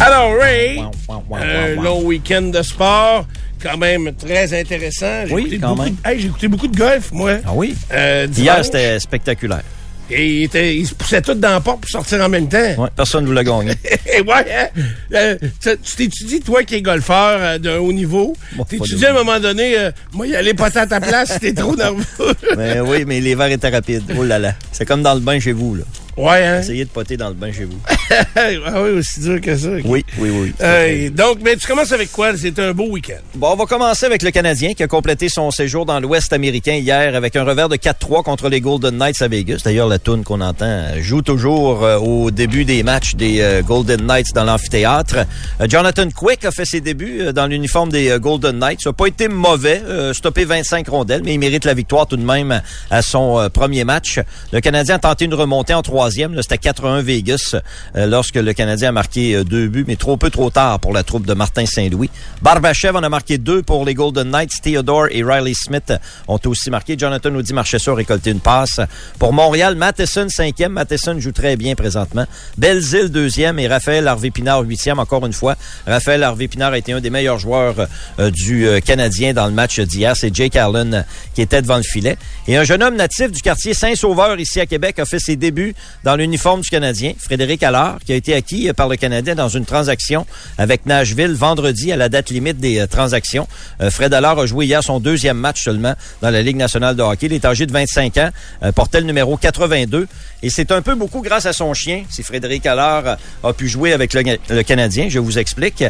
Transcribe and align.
Alors, 0.00 0.34
Ray, 0.38 0.82
un 1.32 1.82
long 1.82 2.02
week-end 2.04 2.42
de 2.42 2.62
sport, 2.62 3.26
quand 3.62 3.76
même 3.76 4.12
très 4.14 4.58
intéressant. 4.58 5.26
J'ai 5.26 5.34
Oui, 5.34 5.42
écouté 5.42 5.58
quand 5.58 5.68
beaucoup 5.74 5.82
même. 5.82 5.96
Hey, 6.04 6.20
j'ai 6.20 6.26
écouté 6.28 6.48
beaucoup 6.48 6.68
de 6.68 6.76
golf, 6.76 7.12
moi. 7.12 7.32
Ah 7.44 7.50
oui? 7.54 7.74
Euh. 7.92 8.26
Hier, 8.34 8.64
c'était 8.64 8.98
spectaculaire. 8.98 9.62
Et 10.12 10.26
ils, 10.38 10.42
étaient- 10.44 10.74
ils 10.76 10.86
se 10.88 10.94
poussaient 10.94 11.22
tous 11.22 11.34
dans 11.34 11.50
la 11.50 11.60
porte 11.60 11.82
pour 11.82 11.90
sortir 11.90 12.20
en 12.20 12.28
même 12.28 12.48
temps. 12.48 12.58
Ouais, 12.78 12.88
personne 12.96 13.22
ne 13.22 13.28
voulait 13.28 13.44
gagner. 13.44 13.74
Et 14.12 14.20
ouais, 14.22 14.44
hein? 14.52 14.66
Euh, 15.14 15.36
tu 15.62 15.70
tu 15.84 15.96
t'étudies, 15.96 16.40
toi 16.40 16.64
qui 16.64 16.74
es 16.76 16.82
golfeur 16.82 17.38
euh, 17.40 17.58
d'un 17.58 17.78
haut 17.78 17.92
niveau, 17.92 18.34
Bon, 18.56 18.64
t'étudies 18.64 19.06
à 19.06 19.10
un 19.10 19.14
moment 19.14 19.38
donné, 19.38 19.78
euh, 19.78 19.92
moi, 20.12 20.26
y 20.26 20.34
aller 20.34 20.52
pas 20.54 20.76
à 20.76 20.86
ta 20.86 21.00
place 21.00 21.34
si 21.34 21.38
t'es 21.40 21.52
trop 21.52 21.76
nerveux. 21.76 22.02
mais 22.56 22.80
oui, 22.80 23.04
mais 23.06 23.20
les 23.20 23.36
verres 23.36 23.52
étaient 23.52 23.68
rapides. 23.68 24.02
Oh 24.18 24.24
là 24.24 24.40
là. 24.40 24.54
C'est 24.72 24.84
comme 24.84 25.02
dans 25.02 25.14
le 25.14 25.20
bain 25.20 25.38
chez 25.38 25.52
vous, 25.52 25.76
là. 25.76 25.84
Ouais, 26.16 26.44
hein? 26.44 26.60
Essayez 26.60 26.84
de 26.84 26.90
poter 26.90 27.16
dans 27.16 27.28
le 27.28 27.34
bain 27.34 27.52
chez 27.52 27.64
vous. 27.64 27.78
ah 28.36 28.82
oui, 28.82 28.90
aussi 28.90 29.20
dur 29.20 29.40
que 29.40 29.56
ça. 29.56 29.68
Oui, 29.84 30.04
oui, 30.18 30.30
oui. 30.30 30.52
Euh, 30.60 31.10
donc, 31.10 31.38
mais 31.42 31.56
tu 31.56 31.66
commences 31.66 31.92
avec 31.92 32.10
quoi? 32.12 32.36
C'est 32.36 32.58
un 32.58 32.72
beau 32.72 32.88
week-end. 32.88 33.20
Bon, 33.34 33.52
on 33.52 33.56
va 33.56 33.66
commencer 33.66 34.06
avec 34.06 34.22
le 34.22 34.30
Canadien 34.30 34.74
qui 34.74 34.82
a 34.82 34.88
complété 34.88 35.28
son 35.28 35.50
séjour 35.50 35.86
dans 35.86 36.00
l'Ouest 36.00 36.32
américain 36.32 36.74
hier 36.74 37.14
avec 37.14 37.36
un 37.36 37.44
revers 37.44 37.68
de 37.68 37.76
4-3 37.76 38.22
contre 38.22 38.48
les 38.48 38.60
Golden 38.60 38.96
Knights 38.96 39.22
à 39.22 39.28
Vegas. 39.28 39.62
D'ailleurs, 39.64 39.88
la 39.88 39.98
toune 39.98 40.24
qu'on 40.24 40.40
entend 40.40 41.00
joue 41.00 41.22
toujours 41.22 41.84
euh, 41.84 41.98
au 41.98 42.30
début 42.30 42.64
des 42.64 42.82
matchs 42.82 43.14
des 43.14 43.40
euh, 43.40 43.62
Golden 43.62 44.06
Knights 44.06 44.32
dans 44.34 44.44
l'amphithéâtre. 44.44 45.18
Euh, 45.60 45.66
Jonathan 45.68 46.08
Quick 46.10 46.44
a 46.44 46.50
fait 46.50 46.64
ses 46.64 46.80
débuts 46.80 47.32
dans 47.32 47.46
l'uniforme 47.46 47.90
des 47.90 48.16
Golden 48.20 48.58
Knights. 48.58 48.80
Ça 48.82 48.90
n'a 48.90 48.94
pas 48.94 49.06
été 49.06 49.28
mauvais, 49.28 49.82
stoppé 50.12 50.44
25 50.44 50.88
rondelles, 50.88 51.22
mais 51.24 51.34
il 51.34 51.38
mérite 51.38 51.64
la 51.64 51.74
victoire 51.74 52.06
tout 52.06 52.16
de 52.16 52.24
même 52.24 52.62
à 52.90 53.02
son 53.02 53.48
premier 53.52 53.84
match. 53.84 54.20
Le 54.52 54.60
Canadien 54.60 54.96
a 54.96 54.98
tenté 54.98 55.24
une 55.24 55.34
remontée 55.34 55.74
en 55.74 55.82
troisième. 56.10 56.42
C'était 56.42 56.70
4-1 56.70 57.02
Vegas 57.02 57.54
euh, 57.94 58.06
lorsque 58.06 58.34
le 58.34 58.52
Canadien 58.52 58.88
a 58.88 58.92
marqué 58.92 59.36
euh, 59.36 59.44
deux 59.44 59.68
buts, 59.68 59.84
mais 59.86 59.94
trop 59.94 60.16
peu 60.16 60.28
trop 60.28 60.50
tard 60.50 60.80
pour 60.80 60.92
la 60.92 61.04
troupe 61.04 61.24
de 61.24 61.34
Martin 61.34 61.66
Saint-Louis. 61.66 62.10
Barbachev 62.42 62.96
en 62.96 63.02
a 63.04 63.08
marqué 63.08 63.38
deux 63.38 63.62
pour 63.62 63.84
les 63.84 63.94
Golden 63.94 64.28
Knights. 64.28 64.60
Theodore 64.60 65.06
et 65.12 65.22
Riley 65.22 65.52
Smith 65.54 65.92
ont 66.26 66.40
aussi 66.46 66.68
marqué. 66.68 66.96
Jonathan 66.98 67.32
Audi 67.36 67.52
Marchessault 67.52 67.92
a 67.92 67.94
récolté 67.94 68.30
une 68.30 68.40
passe. 68.40 68.80
Pour 69.20 69.32
Montréal, 69.32 69.76
Matheson 69.76 70.28
cinquième. 70.28 70.72
Matheson 70.72 71.20
joue 71.20 71.30
très 71.30 71.56
bien 71.56 71.76
présentement. 71.76 72.26
Belzile 72.58 73.10
deuxième 73.10 73.60
et 73.60 73.68
Raphaël 73.68 74.08
Harvey-Pinard 74.08 74.62
huitième. 74.62 74.98
Encore 74.98 75.24
une 75.26 75.32
fois, 75.32 75.54
Raphaël 75.86 76.24
Harvey-Pinard 76.24 76.72
a 76.72 76.78
été 76.78 76.92
un 76.92 77.00
des 77.00 77.10
meilleurs 77.10 77.38
joueurs 77.38 77.86
euh, 78.18 78.30
du 78.32 78.66
Canadien 78.84 79.32
dans 79.32 79.46
le 79.46 79.52
match 79.52 79.78
d'hier. 79.78 80.16
C'est 80.16 80.34
Jake 80.34 80.56
Allen 80.56 81.04
qui 81.36 81.42
était 81.42 81.62
devant 81.62 81.76
le 81.76 81.84
filet. 81.84 82.16
Et 82.48 82.56
un 82.56 82.64
jeune 82.64 82.82
homme 82.82 82.96
natif 82.96 83.30
du 83.30 83.42
quartier 83.42 83.74
Saint-Sauveur 83.74 84.40
ici 84.40 84.58
à 84.58 84.66
Québec 84.66 84.98
a 84.98 85.04
fait 85.04 85.20
ses 85.20 85.36
débuts 85.36 85.74
dans 86.04 86.16
l'uniforme 86.16 86.60
du 86.60 86.68
Canadien. 86.68 87.12
Frédéric 87.18 87.62
Allard, 87.62 87.98
qui 88.04 88.12
a 88.12 88.16
été 88.16 88.34
acquis 88.34 88.68
euh, 88.68 88.72
par 88.72 88.88
le 88.88 88.96
Canadien 88.96 89.34
dans 89.34 89.48
une 89.48 89.64
transaction 89.64 90.26
avec 90.58 90.86
Nashville 90.86 91.34
vendredi 91.34 91.92
à 91.92 91.96
la 91.96 92.08
date 92.08 92.30
limite 92.30 92.58
des 92.58 92.80
euh, 92.80 92.86
transactions. 92.86 93.46
Euh, 93.80 93.90
Fred 93.90 94.12
Allard 94.14 94.38
a 94.38 94.46
joué 94.46 94.66
hier 94.66 94.82
son 94.82 95.00
deuxième 95.00 95.36
match 95.36 95.62
seulement 95.62 95.94
dans 96.22 96.30
la 96.30 96.42
Ligue 96.42 96.56
nationale 96.56 96.96
de 96.96 97.02
hockey. 97.02 97.26
Il 97.26 97.32
est 97.32 97.44
âgé 97.44 97.66
de 97.66 97.72
25 97.72 98.16
ans, 98.18 98.30
portait 98.74 99.00
le 99.00 99.06
numéro 99.06 99.36
82. 99.36 100.06
Et 100.42 100.50
c'est 100.50 100.72
un 100.72 100.80
peu 100.80 100.94
beaucoup 100.94 101.20
grâce 101.20 101.46
à 101.46 101.52
son 101.52 101.74
chien, 101.74 102.04
si 102.08 102.22
Frédéric 102.22 102.64
Allard 102.66 103.16
a 103.44 103.52
pu 103.52 103.68
jouer 103.68 103.92
avec 103.92 104.14
le, 104.14 104.62
Canadien. 104.62 105.08
Je 105.08 105.18
vous 105.18 105.38
explique. 105.38 105.84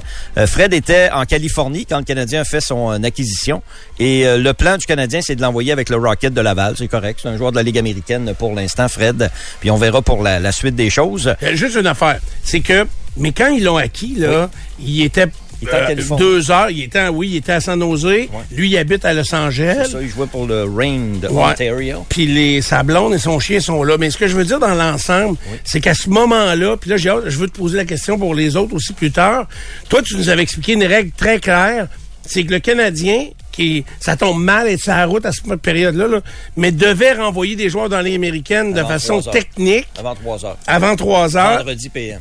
Fred 0.46 0.74
était 0.74 1.08
en 1.12 1.24
Californie 1.24 1.86
quand 1.86 1.98
le 1.98 2.04
Canadien 2.04 2.40
a 2.40 2.44
fait 2.44 2.60
son 2.60 2.90
acquisition. 3.04 3.62
Et 4.00 4.24
le 4.24 4.52
plan 4.52 4.76
du 4.76 4.86
Canadien, 4.86 5.20
c'est 5.22 5.36
de 5.36 5.42
l'envoyer 5.42 5.70
avec 5.70 5.88
le 5.88 5.96
Rocket 5.96 6.34
de 6.34 6.40
Laval. 6.40 6.74
C'est 6.76 6.88
correct. 6.88 7.20
C'est 7.22 7.28
un 7.28 7.36
joueur 7.36 7.52
de 7.52 7.56
la 7.56 7.62
Ligue 7.62 7.78
américaine 7.78 8.34
pour 8.36 8.54
l'instant, 8.54 8.88
Fred. 8.88 9.30
Puis 9.60 9.70
on 9.70 9.76
verra 9.76 9.89
pour 10.02 10.22
la, 10.22 10.38
la 10.38 10.52
suite 10.52 10.74
des 10.76 10.90
choses. 10.90 11.34
Euh, 11.42 11.54
Juste 11.56 11.76
une 11.76 11.86
affaire, 11.86 12.18
c'est 12.42 12.60
que, 12.60 12.86
mais 13.16 13.32
quand 13.32 13.48
ils 13.48 13.64
l'ont 13.64 13.76
acquis, 13.76 14.14
là, 14.16 14.48
il 14.80 15.02
était 15.02 15.26
Il 15.62 15.68
était 15.68 15.76
en 15.76 16.14
euh, 16.14 16.16
deux 16.16 16.50
heures, 16.50 16.70
il 16.70 16.84
était, 16.84 17.08
oui, 17.08 17.28
il 17.32 17.36
était 17.36 17.52
à 17.52 17.60
San 17.60 17.78
Jose. 17.78 18.06
Lui, 18.52 18.70
il 18.70 18.78
habite 18.78 19.04
à 19.04 19.12
Los 19.12 19.34
Angeles. 19.34 19.88
Ça, 19.92 20.00
il 20.00 20.08
jouait 20.08 20.26
pour 20.26 20.46
le 20.46 20.64
Rain 20.64 21.18
de 21.20 21.28
Ouais. 21.28 21.44
Ontario. 21.52 22.06
Puis 22.08 22.24
les 22.26 22.62
sa 22.62 22.82
blonde 22.82 23.12
et 23.12 23.18
son 23.18 23.38
chien 23.40 23.60
sont 23.60 23.82
là. 23.82 23.96
Mais 23.98 24.08
ce 24.10 24.16
que 24.16 24.26
je 24.26 24.34
veux 24.36 24.44
dire 24.46 24.58
dans 24.58 24.74
l'ensemble, 24.74 25.36
c'est 25.64 25.80
qu'à 25.80 25.92
ce 25.94 26.08
moment-là, 26.08 26.76
puis 26.78 26.88
là, 26.88 26.96
j'ai 26.96 27.12
je 27.26 27.36
veux 27.38 27.48
te 27.48 27.58
poser 27.58 27.76
la 27.76 27.84
question 27.84 28.18
pour 28.18 28.34
les 28.34 28.56
autres 28.56 28.74
aussi 28.74 28.94
plus 28.94 29.10
tard. 29.10 29.48
Toi, 29.90 30.00
tu 30.02 30.16
nous 30.16 30.30
avais 30.30 30.42
expliqué 30.42 30.72
une 30.72 30.84
règle 30.84 31.10
très 31.16 31.38
claire. 31.40 31.88
C'est 32.24 32.44
que 32.44 32.52
le 32.52 32.60
Canadien, 32.60 33.24
qui 33.50 33.84
ça 34.00 34.16
tombe 34.16 34.42
mal 34.42 34.68
et 34.68 34.76
sa 34.76 35.04
route 35.06 35.24
à 35.26 35.32
cette 35.32 35.54
période-là, 35.56 36.06
là, 36.08 36.20
mais 36.56 36.72
devait 36.72 37.12
renvoyer 37.14 37.56
des 37.56 37.68
joueurs 37.68 37.88
dans 37.88 38.00
les 38.00 38.14
américaines 38.14 38.72
de 38.72 38.80
Avant 38.80 38.88
façon 38.88 39.20
technique 39.22 39.86
Avant 39.98 40.14
3 40.14 40.44
heures. 40.46 40.56
avant 40.66 40.96
3 40.96 41.36
heures 41.36 41.58
Vendredi 41.58 41.88
PM. 41.88 42.20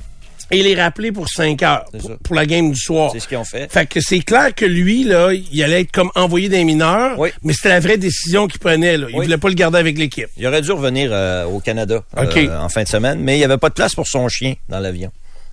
et 0.52 0.64
les 0.64 0.74
rappeler 0.74 1.12
pour 1.12 1.28
5 1.30 1.62
heures 1.64 1.86
pour, 2.00 2.18
pour 2.24 2.36
la 2.36 2.46
game 2.48 2.72
du 2.72 2.80
soir. 2.80 3.12
C'est 3.14 3.20
ce 3.20 3.28
qu'ils 3.28 3.38
ont 3.38 3.44
fait. 3.46 3.72
Fait 3.72 3.86
que 3.86 4.00
c'est 4.02 4.20
clair 4.22 4.54
que 4.56 4.66
lui, 4.66 5.04
là, 5.04 5.30
il 5.34 5.64
allait 5.64 5.82
être 5.82 5.92
comme 5.92 6.10
envoyé 6.16 6.50
des 6.50 6.64
mineurs, 6.64 7.20
Oui. 7.20 7.30
mais 7.44 7.54
c'était 7.54 7.70
la 7.70 7.80
vraie 7.80 7.98
décision 7.98 8.48
qu'il 8.48 8.60
prenait. 8.60 8.98
Là. 8.98 9.08
Il 9.10 9.16
Oui. 9.18 9.26
voulait 9.26 9.38
pas 9.38 9.50
le 9.50 9.54
garder 9.54 9.78
avec 9.78 9.98
l'équipe. 10.00 10.28
Il 10.38 10.48
aurait 10.48 10.62
dû 10.64 10.72
revenir 10.72 11.10
euh, 11.14 11.46
au 11.46 11.60
Canada 11.60 12.02
euh, 12.18 12.60
en 12.60 12.70
fin 12.70 12.82
de 12.84 12.88
semaine, 12.88 13.20
mais 13.22 13.36
il 13.36 13.38
n'y 13.38 13.44
avait 13.46 13.58
pas 13.58 13.70
de 13.70 13.76
place 13.76 13.94
pour 13.94 14.08
son 14.08 14.28
chien 14.28 14.56
dans 14.70 14.80
l'avion. 14.80 15.12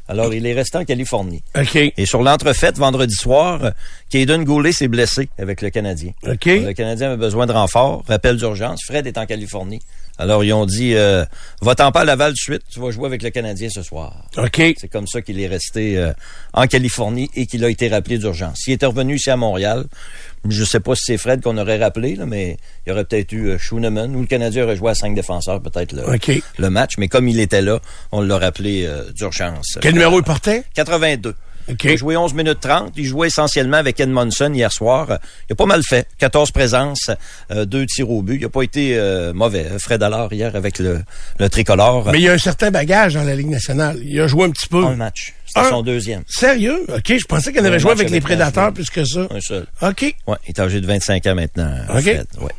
Alors, 0.09 0.33
il 0.33 0.47
est 0.47 0.53
resté 0.53 0.79
en 0.79 0.85
Californie. 0.85 1.43
OK. 1.59 1.77
Et 1.97 2.07
sur 2.07 2.23
l'entrefaite, 2.23 2.79
vendredi 2.79 3.15
soir, 3.15 3.73
Caden 4.09 4.45
Goulet 4.45 4.73
s'est 4.73 4.89
blessé 4.89 5.29
avec 5.39 5.63
le 5.63 5.71
Canadien. 5.71 6.13
OK. 6.27 6.47
Le 6.47 6.73
Canadien 6.73 7.09
avait 7.09 7.17
besoin 7.17 7.47
de 7.47 7.53
renfort. 7.53 8.05
Rappel 8.07 8.37
d'urgence. 8.37 8.83
Fred 8.85 9.07
est 9.07 9.19
en 9.19 9.27
Californie. 9.27 9.81
Alors, 10.19 10.45
ils 10.45 10.53
ont 10.53 10.67
dit, 10.67 10.95
euh, 10.95 11.25
va-t'en 11.61 11.93
pas 11.93 12.01
à 12.01 12.05
Laval 12.05 12.33
de 12.33 12.37
suite. 12.37 12.63
Tu 12.73 12.81
vas 12.81 12.91
jouer 12.91 13.07
avec 13.07 13.23
le 13.23 13.31
Canadien 13.31 13.69
ce 13.71 13.83
soir. 13.83 14.15
OK. 14.39 14.63
C'est 14.79 14.89
comme 14.89 15.07
ça 15.07 15.21
qu'il 15.23 15.41
est 15.41 15.47
resté 15.47 15.99
euh, 15.99 16.13
en 16.55 16.67
Californie 16.67 17.31
et 17.35 17.47
qu'il 17.47 17.65
a 17.65 17.69
été 17.71 17.89
rappelé 17.89 18.19
d'urgence. 18.19 18.59
S'il 18.65 18.73
était 18.73 18.87
revenu 18.87 19.17
ici 19.17 19.31
à 19.31 19.37
Montréal, 19.37 19.85
je 20.49 20.65
sais 20.65 20.81
pas 20.81 20.95
si 20.95 21.03
c'est 21.07 21.19
Fred 21.19 21.43
qu'on 21.43 21.59
aurait 21.59 21.79
rappelé, 21.79 22.17
là, 22.17 22.27
mais 22.27 22.57
il 22.87 22.91
y 22.91 22.93
aurait 22.93 23.05
peut-être 23.05 23.33
eu 23.33 23.49
euh, 23.49 23.59
Schooneman 23.59 24.15
ou 24.15 24.21
le 24.21 24.27
Canadien 24.27 24.65
aurait 24.65 24.77
joué 24.77 24.91
à 24.91 24.95
cinq 24.95 25.15
défenseurs 25.15 25.61
peut-être 25.61 25.93
le, 25.93 26.03
le 26.59 26.71
match. 26.71 26.93
Mais 26.99 27.09
comme 27.09 27.29
il 27.29 27.41
était 27.41 27.63
là, 27.63 27.81
on 28.13 28.21
l'a 28.21 28.39
rappelé 28.39 28.85
euh, 28.87 29.11
d'urgence. 29.13 29.79
Quel 29.81 29.95
numéro 29.95 30.19
il 30.19 30.25
portait? 30.25 30.65
82. 30.75 31.35
OK. 31.69 31.85
Il 31.85 31.91
a 31.91 31.97
joué 31.97 32.17
11 32.17 32.35
minutes 32.35 32.61
30. 32.61 32.93
Il 32.97 33.05
jouait 33.05 33.27
essentiellement 33.29 33.77
avec 33.77 33.99
Edmondson 34.01 34.53
hier 34.55 34.73
soir. 34.73 35.19
Il 35.49 35.53
a 35.53 35.57
pas 35.57 35.67
mal 35.67 35.83
fait. 35.83 36.07
14 36.19 36.51
présences, 36.51 37.11
euh, 37.51 37.65
deux 37.65 37.87
tirs 37.87 38.11
au 38.11 38.23
but. 38.23 38.37
Il 38.41 38.45
a 38.45 38.49
pas 38.49 38.63
été 38.63 38.97
euh, 38.97 39.33
mauvais. 39.33 39.67
Fred 39.79 40.03
Allard 40.03 40.33
hier 40.33 40.55
avec 40.55 40.79
le, 40.79 41.01
le 41.39 41.49
tricolore. 41.49 42.11
Mais 42.13 42.19
il 42.19 42.25
y 42.25 42.29
a 42.29 42.33
un 42.33 42.39
certain 42.39 42.71
bagage 42.71 43.15
dans 43.15 43.25
la 43.25 43.35
Ligue 43.35 43.51
nationale. 43.51 43.99
Il 44.03 44.21
a 44.21 44.27
joué 44.27 44.45
un 44.45 44.51
petit 44.51 44.69
peu. 44.69 44.85
un 44.85 44.97
match. 44.97 45.33
C'était 45.47 45.69
son 45.71 45.83
deuxième. 45.83 46.23
Sérieux? 46.27 46.85
OK, 46.89 47.05
je 47.17 47.25
pensais 47.25 47.51
qu'il 47.53 47.61
Un 47.63 47.65
avait 47.65 47.79
joué 47.79 47.93
avec 47.93 48.11
les 48.11 48.21
prédateurs 48.21 48.73
plus 48.73 48.91
que 48.91 49.05
ça. 49.05 49.27
Un 49.31 49.41
seul. 49.41 49.65
OK. 49.81 50.15
Ouais, 50.27 50.37
il 50.45 50.49
est 50.51 50.59
âgé 50.61 50.81
de 50.81 50.87
25 50.87 51.25
ans 51.27 51.35
maintenant, 51.37 51.71
OK. 51.95 52.03
Fred. 52.03 52.27
Ouais. 52.41 52.51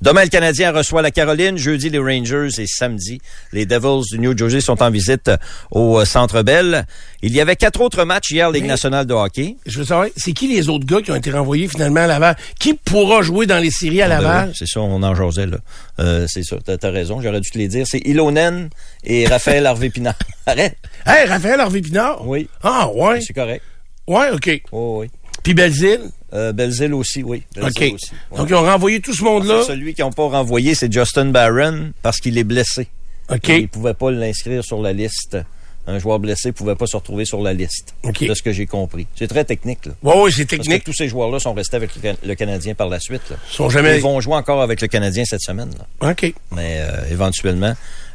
Demain, 0.00 0.22
le 0.22 0.28
Canadien 0.28 0.70
reçoit 0.72 1.02
la 1.02 1.10
Caroline. 1.10 1.58
Jeudi, 1.58 1.90
les 1.90 1.98
Rangers. 1.98 2.48
Et 2.58 2.66
samedi, 2.66 3.20
les 3.52 3.66
Devils 3.66 4.02
du 4.12 4.18
New 4.20 4.36
Jersey 4.36 4.60
sont 4.60 4.80
en 4.82 4.90
visite 4.90 5.30
au 5.72 5.98
euh, 5.98 6.04
Centre 6.04 6.42
Bell. 6.42 6.86
Il 7.22 7.34
y 7.34 7.40
avait 7.40 7.56
quatre 7.56 7.80
autres 7.80 8.04
matchs 8.04 8.30
hier, 8.30 8.50
Ligue 8.50 8.62
Mais- 8.62 8.68
nationale 8.68 9.06
de 9.06 9.14
hockey. 9.14 9.56
Je 9.66 9.78
veux 9.80 9.84
savoir, 9.84 10.06
c'est 10.16 10.32
qui 10.32 10.46
les 10.48 10.68
autres 10.68 10.86
gars 10.86 11.02
qui 11.02 11.10
ont 11.10 11.16
été 11.16 11.30
renvoyés 11.32 11.66
finalement 11.66 12.00
à 12.02 12.06
Laval? 12.06 12.36
Qui 12.60 12.74
pourra 12.74 13.22
jouer 13.22 13.46
dans 13.46 13.58
les 13.58 13.70
séries 13.72 14.00
à 14.02 14.08
Ben 14.08 14.20
Laval? 14.20 14.48
oui, 14.50 14.54
c'est 14.56 14.68
ça, 14.68 14.80
on 14.80 15.02
en 15.02 15.14
jasait, 15.16 15.46
là. 15.46 15.58
Euh, 15.98 16.26
c'est 16.28 16.44
ça, 16.44 16.56
t'as 16.64 16.76
as 16.86 16.90
raison, 16.92 17.20
j'aurais 17.20 17.40
dû 17.40 17.50
te 17.50 17.58
les 17.58 17.66
dire. 17.68 17.84
C'est 17.88 17.98
Ilonen 18.06 18.70
et 19.02 19.26
Raphaël 19.26 19.66
Harvey-Pinard. 19.66 20.14
Arrête! 20.46 20.76
Hey, 21.06 21.26
Raphaël 21.26 21.58
Harvey-Pinard? 21.58 22.26
Oui. 22.26 22.48
Ah, 22.62 22.88
ouais. 22.94 23.20
C'est 23.20 23.32
correct. 23.32 23.62
Ouais, 24.06 24.30
OK. 24.32 24.62
Oh, 24.72 24.98
oui. 25.00 25.10
Puis 25.48 25.54
Belzile? 25.54 26.10
Euh, 26.34 26.52
Belzile 26.52 26.92
aussi, 26.92 27.22
oui. 27.22 27.42
Belzile 27.54 27.70
OK. 27.88 27.94
aussi. 27.94 28.10
Ouais. 28.30 28.36
Donc, 28.36 28.50
ils 28.50 28.54
ont 28.54 28.60
renvoyé 28.62 29.00
tout 29.00 29.14
ce 29.14 29.24
monde-là? 29.24 29.62
Celui 29.66 29.94
qu'ils 29.94 30.04
n'ont 30.04 30.12
pas 30.12 30.28
renvoyé, 30.28 30.74
c'est 30.74 30.92
Justin 30.92 31.24
Barron 31.30 31.92
parce 32.02 32.18
qu'il 32.18 32.36
est 32.36 32.44
blessé. 32.44 32.88
OK. 33.30 33.48
Ils 33.48 33.62
ne 33.62 33.66
pouvaient 33.66 33.94
pas 33.94 34.10
l'inscrire 34.10 34.62
sur 34.62 34.82
la 34.82 34.92
liste 34.92 35.38
un 35.86 35.98
joueur 35.98 36.18
blessé 36.18 36.52
pouvait 36.52 36.74
pas 36.74 36.84
se 36.86 36.98
retrouver 36.98 37.24
sur 37.24 37.40
la 37.40 37.54
liste. 37.54 37.94
OK. 38.02 38.26
De 38.26 38.34
ce 38.34 38.42
que 38.42 38.52
j'ai 38.52 38.66
compris. 38.66 39.06
C'est 39.16 39.26
très 39.26 39.46
technique, 39.46 39.86
là. 39.86 39.92
Oui, 40.02 40.12
oui, 40.18 40.30
c'est 40.30 40.44
Parce 40.44 40.58
que 40.58 40.62
technique. 40.64 40.84
tous 40.84 40.92
ces 40.92 41.08
joueurs-là 41.08 41.40
sont 41.40 41.54
restés 41.54 41.76
avec 41.76 41.96
le, 41.96 42.02
Can- 42.02 42.18
le 42.22 42.34
Canadien 42.34 42.74
par 42.74 42.90
la 42.90 43.00
suite. 43.00 43.22
Là. 43.30 43.36
Ils 43.50 43.54
sont 43.56 43.70
jamais. 43.70 43.96
Ils 43.96 44.02
vont 44.02 44.20
jouer 44.20 44.34
encore 44.34 44.60
avec 44.60 44.82
le 44.82 44.88
Canadien 44.88 45.24
cette 45.24 45.40
semaine. 45.40 45.70
Là. 46.02 46.10
OK. 46.10 46.30
Mais 46.54 46.80
euh, 46.80 47.10
éventuellement, 47.10 47.72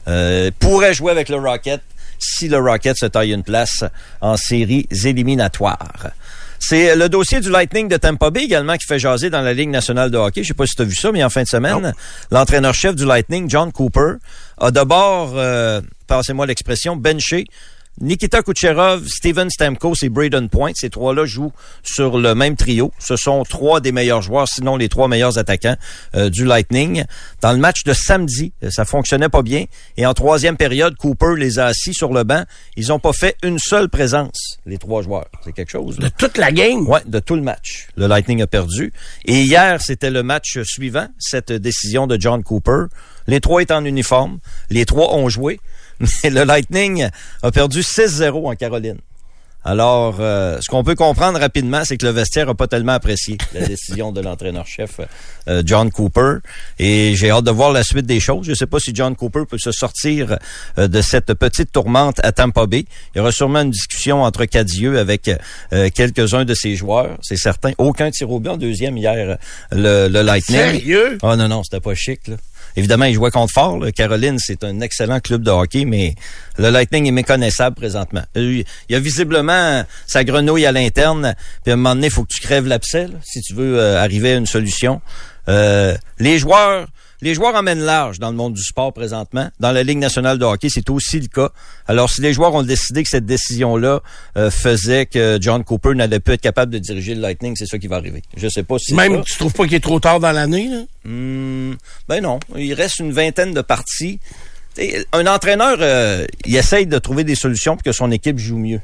euh, 0.08 0.52
pourrait 0.60 0.94
jouer 0.94 1.12
avec 1.12 1.30
le 1.30 1.38
Rocket 1.38 1.82
si 2.20 2.48
le 2.48 2.60
Rocket 2.60 2.96
se 2.96 3.08
taille 3.08 3.34
une 3.34 3.42
place 3.42 3.84
en 4.22 4.38
séries 4.38 4.88
éliminatoires. 5.04 6.12
C'est 6.66 6.96
le 6.96 7.10
dossier 7.10 7.42
du 7.42 7.50
Lightning 7.50 7.90
de 7.90 7.98
Tampa 7.98 8.30
Bay 8.30 8.44
également 8.44 8.78
qui 8.78 8.86
fait 8.88 8.98
jaser 8.98 9.30
dans 9.30 9.42
la 9.42 9.54
Ligue 9.54 9.68
nationale 9.68 10.10
de 10.10 10.18
hockey. 10.18 10.44
Je 10.44 10.48
sais 10.48 10.54
pas 10.54 10.66
si 10.66 10.76
tu 10.76 10.82
as 10.82 10.86
vu 10.86 10.96
ça, 10.96 11.12
mais 11.12 11.22
en 11.22 11.30
fin 11.30 11.44
de 11.44 11.48
semaine, 11.48 11.94
l'entraîneur-chef 12.32 12.96
du 12.96 13.04
Lightning, 13.04 13.50
John 13.50 13.74
Cooper, 13.74 14.14
a 14.58 14.72
d'abord, 14.72 15.34
euh, 15.36 15.82
passez-moi 16.08 16.46
l'expression, 16.46 16.96
benché 16.96 17.48
Nikita 18.02 18.42
Kucherov, 18.42 19.08
Steven 19.08 19.50
Stamkos 19.50 19.96
et 20.02 20.10
Braden 20.10 20.50
Point. 20.50 20.72
Ces 20.74 20.90
trois-là 20.90 21.26
jouent 21.26 21.54
sur 21.84 22.18
le 22.18 22.34
même 22.34 22.56
trio. 22.56 22.92
Ce 23.00 23.16
sont 23.16 23.44
trois 23.44 23.82
des 23.82 23.92
meilleurs 23.92 24.22
joueurs, 24.24 24.48
sinon 24.48 24.78
les 24.78 24.90
trois 24.90 25.08
meilleurs 25.08 25.38
attaquants 25.38 25.76
euh, 26.16 26.30
du 26.30 26.44
Lightning. 26.44 27.06
Dans 27.42 27.52
le 27.54 27.60
match 27.60 27.84
de 27.84 27.94
samedi, 27.94 28.52
euh, 28.64 28.72
ça 28.72 28.84
fonctionnait 28.86 29.30
pas 29.30 29.44
bien. 29.44 29.66
Et 29.98 30.06
en 30.08 30.14
troisième 30.14 30.58
période, 30.58 30.96
Cooper 30.98 31.36
les 31.38 31.60
a 31.60 31.68
assis 31.68 31.94
sur 31.94 32.12
le 32.14 32.24
banc. 32.24 32.44
Ils 32.76 32.92
ont 32.92 33.00
pas 33.00 33.14
fait 33.14 33.38
une 33.44 33.60
seule 33.60 33.90
présence, 33.90 34.58
les 34.66 34.80
trois 34.80 35.04
joueurs. 35.04 35.30
C'est 35.44 35.54
quelque 35.54 35.72
chose. 35.72 36.00
là. 36.00 36.10
De 36.10 36.14
toute 36.18 36.38
la 36.38 36.52
game? 36.52 36.88
Ouais, 36.88 37.02
de 37.06 37.20
tout 37.20 37.36
le 37.36 37.44
match. 37.44 37.88
Le 37.96 38.08
Lightning 38.08 38.42
a 38.42 38.48
perdu. 38.48 38.92
Et 39.26 39.44
hier, 39.44 39.80
c'était 39.82 40.10
le 40.12 40.24
match 40.24 40.60
suivant, 40.64 41.08
cette 41.20 41.52
décision 41.52 42.08
de 42.08 42.20
John 42.20 42.44
Cooper. 42.44 42.86
Les 43.28 43.40
trois 43.40 43.62
étaient 43.62 43.74
en 43.74 43.86
uniforme. 43.86 44.40
Les 44.72 44.86
trois 44.86 45.14
ont 45.14 45.30
joué. 45.30 45.60
Mais 46.24 46.30
le 46.30 46.44
Lightning 46.44 47.08
a 47.42 47.52
perdu 47.52 47.82
6-0 47.82 48.48
en 48.48 48.56
Caroline. 48.56 48.98
Alors, 49.66 50.18
euh, 50.20 50.58
ce 50.60 50.70
qu'on 50.70 50.84
peut 50.84 50.96
comprendre 50.96 51.40
rapidement, 51.40 51.86
c'est 51.86 51.96
que 51.96 52.06
le 52.06 52.12
vestiaire 52.12 52.48
n'a 52.48 52.54
pas 52.54 52.68
tellement 52.68 52.92
apprécié 52.92 53.38
la 53.54 53.62
décision 53.68 54.12
de 54.12 54.20
l'entraîneur-chef 54.20 55.00
euh, 55.48 55.64
John 55.66 55.90
Cooper. 55.90 56.40
Et 56.80 57.16
j'ai 57.16 57.32
hâte 57.32 57.46
de 57.46 57.52
voir 57.52 57.72
la 57.72 57.84
suite 57.84 58.06
des 58.06 58.20
choses. 58.20 58.46
Je 58.46 58.52
ne 58.52 58.56
sais 58.56 58.66
pas 58.66 58.80
si 58.80 58.94
John 58.94 59.16
Cooper 59.16 59.44
peut 59.50 59.58
se 59.58 59.72
sortir 59.72 60.38
euh, 60.78 60.90
de 60.90 61.02
cette 61.02 61.34
petite 61.36 61.72
tourmente 61.72 62.20
à 62.24 62.34
Tampa 62.34 62.66
Bay. 62.66 62.84
Il 63.16 63.20
y 63.20 63.22
aura 63.22 63.32
sûrement 63.32 63.62
une 63.62 63.72
discussion 63.72 64.24
entre 64.24 64.44
Cadieux 64.44 65.00
avec 65.00 65.32
euh, 65.72 65.90
quelques-uns 65.96 66.44
de 66.44 66.54
ses 66.54 66.76
joueurs, 66.76 67.18
c'est 67.22 67.38
certain. 67.38 67.72
Aucun 67.78 68.12
tir 68.12 68.30
au 68.30 68.42
but 68.42 68.50
en 68.50 68.58
deuxième 68.58 68.98
hier, 68.98 69.38
le, 69.72 70.10
le 70.10 70.22
Lightning. 70.24 70.58
Sérieux? 70.60 71.18
Ah 71.24 71.38
non, 71.38 71.48
non, 71.48 71.64
c'était 71.64 71.80
pas 71.80 71.96
chic, 71.96 72.28
là. 72.28 72.36
Évidemment, 72.76 73.06
il 73.06 73.14
jouait 73.14 73.32
contre 73.32 73.54
fort. 73.54 73.80
là. 73.80 73.92
Caroline, 73.92 74.38
c'est 74.40 74.64
un 74.64 74.82
excellent 74.82 75.20
club 75.20 75.44
de 75.44 75.52
hockey, 75.52 75.86
mais 75.86 76.16
le 76.58 76.70
Lightning 76.70 77.08
est 77.08 77.12
méconnaissable 77.12 77.76
présentement. 77.76 78.24
Euh, 78.38 78.64
Il 78.90 78.94
y 78.94 78.96
a 78.96 79.00
visiblement 79.00 79.84
sa 80.08 80.24
grenouille 80.24 80.66
à 80.66 80.72
l'interne. 80.72 81.36
Puis 81.64 81.72
à 81.72 81.74
un 81.74 81.78
moment 81.78 81.96
donné, 81.96 82.08
il 82.08 82.14
faut 82.14 82.24
que 82.24 82.34
tu 82.34 82.42
crèves 82.42 82.68
l'abcès 82.68 83.08
si 83.24 83.42
tu 83.42 83.54
veux 83.54 83.80
euh, 83.80 84.02
arriver 84.02 84.34
à 84.34 84.38
une 84.38 84.46
solution. 84.46 85.02
Euh, 85.50 85.96
les 86.20 86.40
joueurs, 86.40 86.88
les 87.24 87.34
joueurs 87.34 87.56
emmènent 87.56 87.82
large 87.82 88.20
dans 88.20 88.30
le 88.30 88.36
monde 88.36 88.54
du 88.54 88.64
sport 88.64 88.94
présentement. 88.94 89.50
Dans 89.60 89.72
la 89.72 89.84
Ligue 89.84 89.98
nationale 89.98 90.38
de 90.38 90.46
hockey, 90.46 90.68
c'est 90.70 90.90
aussi 90.90 91.20
le 91.20 91.28
cas. 91.28 91.50
Alors, 91.88 92.10
si 92.10 92.22
les 92.22 92.34
joueurs 92.34 92.54
ont 92.54 92.64
décidé 92.64 93.04
que 93.04 93.10
cette 93.10 93.26
décision-là 93.26 94.02
euh, 94.38 94.52
faisait 94.52 95.06
que 95.06 95.38
John 95.42 95.64
Cooper 95.64 95.96
n'allait 95.96 96.20
plus 96.20 96.34
être 96.34 96.42
capable 96.42 96.72
de 96.72 96.80
diriger 96.80 97.16
le 97.16 97.22
Lightning, 97.22 97.56
c'est 97.56 97.66
ça 97.66 97.80
qui 97.80 97.88
va 97.88 97.96
arriver. 97.96 98.22
Je 98.36 98.48
sais 98.50 98.64
pas 98.64 98.78
si 98.78 98.94
Même, 98.94 99.24
tu 99.24 99.38
trouves 99.38 99.54
pas 99.54 99.64
qu'il 99.64 99.76
est 99.76 99.84
trop 99.84 100.00
tard 100.00 100.20
dans 100.20 100.32
l'année, 100.32 100.68
là? 100.68 100.82
Hmm, 101.06 101.74
ben 102.08 102.22
non, 102.22 102.40
il 102.56 102.74
reste 102.74 103.00
une 103.00 103.12
vingtaine 103.12 103.54
de 103.54 103.62
parties. 103.62 104.20
T'sais, 104.74 105.06
un 105.14 105.28
entraîneur, 105.28 105.78
euh, 105.80 106.26
il 106.46 106.56
essaye 106.56 106.88
de 106.88 106.98
trouver 106.98 107.24
des 107.24 107.36
solutions 107.36 107.76
pour 107.76 107.84
que 107.84 107.92
son 107.92 108.12
équipe 108.12 108.38
joue 108.38 108.58
mieux. 108.58 108.82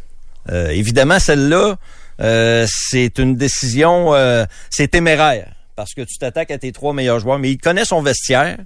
Euh, 0.52 0.70
évidemment, 0.70 1.20
celle-là, 1.20 1.78
euh, 2.22 2.66
c'est 2.70 3.18
une 3.20 3.36
décision, 3.36 4.14
euh, 4.14 4.46
c'est 4.70 4.90
téméraire 4.90 5.54
parce 5.80 5.94
que 5.94 6.02
tu 6.02 6.18
t'attaques 6.18 6.52
à 6.52 6.58
tes 6.58 6.74
trois 6.74 6.92
meilleurs 6.92 7.22
joueurs, 7.22 7.40
mais 7.40 7.52
il 7.52 7.58
connaît 7.58 7.86
son 7.86 8.02
vestiaire. 8.02 8.58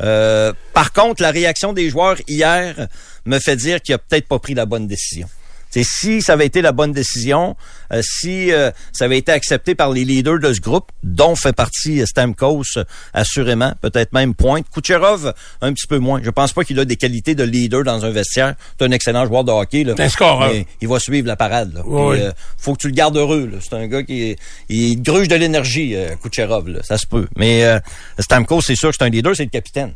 Euh, 0.00 0.54
par 0.72 0.94
contre, 0.94 1.20
la 1.20 1.30
réaction 1.30 1.74
des 1.74 1.90
joueurs 1.90 2.16
hier 2.26 2.88
me 3.26 3.38
fait 3.38 3.56
dire 3.56 3.82
qu'il 3.82 3.94
a 3.94 3.98
peut-être 3.98 4.26
pas 4.26 4.38
pris 4.38 4.54
la 4.54 4.64
bonne 4.64 4.86
décision. 4.86 5.28
C'est 5.74 5.82
si 5.82 6.22
ça 6.22 6.34
avait 6.34 6.46
été 6.46 6.62
la 6.62 6.70
bonne 6.70 6.92
décision, 6.92 7.56
euh, 7.92 8.00
si 8.00 8.52
euh, 8.52 8.70
ça 8.92 9.06
avait 9.06 9.18
été 9.18 9.32
accepté 9.32 9.74
par 9.74 9.90
les 9.90 10.04
leaders 10.04 10.38
de 10.38 10.52
ce 10.52 10.60
groupe, 10.60 10.92
dont 11.02 11.34
fait 11.34 11.52
partie 11.52 12.00
euh, 12.00 12.06
Stamkos, 12.06 12.78
assurément, 13.12 13.72
peut-être 13.80 14.12
même 14.12 14.36
Pointe. 14.36 14.66
Kucherov, 14.72 15.34
un 15.62 15.72
petit 15.72 15.88
peu 15.88 15.98
moins. 15.98 16.20
Je 16.22 16.30
pense 16.30 16.52
pas 16.52 16.62
qu'il 16.62 16.78
a 16.78 16.84
des 16.84 16.94
qualités 16.94 17.34
de 17.34 17.42
leader 17.42 17.82
dans 17.82 18.04
un 18.04 18.10
vestiaire. 18.10 18.54
C'est 18.78 18.86
un 18.86 18.92
excellent 18.92 19.26
joueur 19.26 19.42
de 19.42 19.50
hockey. 19.50 19.82
Là. 19.82 19.94
Mais 19.98 20.66
il 20.80 20.86
va 20.86 21.00
suivre 21.00 21.26
la 21.26 21.34
parade. 21.34 21.74
Là. 21.74 21.82
Oui. 21.84 22.18
Puis, 22.18 22.28
faut 22.56 22.74
que 22.74 22.78
tu 22.78 22.86
le 22.86 22.94
gardes 22.94 23.16
heureux. 23.16 23.50
C'est 23.60 23.74
un 23.74 23.88
gars 23.88 24.04
qui 24.04 24.36
il 24.68 25.02
gruge 25.02 25.26
de 25.26 25.34
l'énergie, 25.34 25.96
euh, 25.96 26.14
Kucherov. 26.22 26.68
Là. 26.68 26.84
Ça 26.84 26.98
se 26.98 27.06
peut. 27.08 27.26
Mais 27.36 27.64
euh, 27.64 27.80
Stamkos, 28.20 28.60
c'est 28.60 28.76
sûr 28.76 28.90
que 28.90 28.96
c'est 28.96 29.04
un 29.04 29.10
leader, 29.10 29.34
c'est 29.34 29.42
le 29.42 29.50
capitaine. 29.50 29.94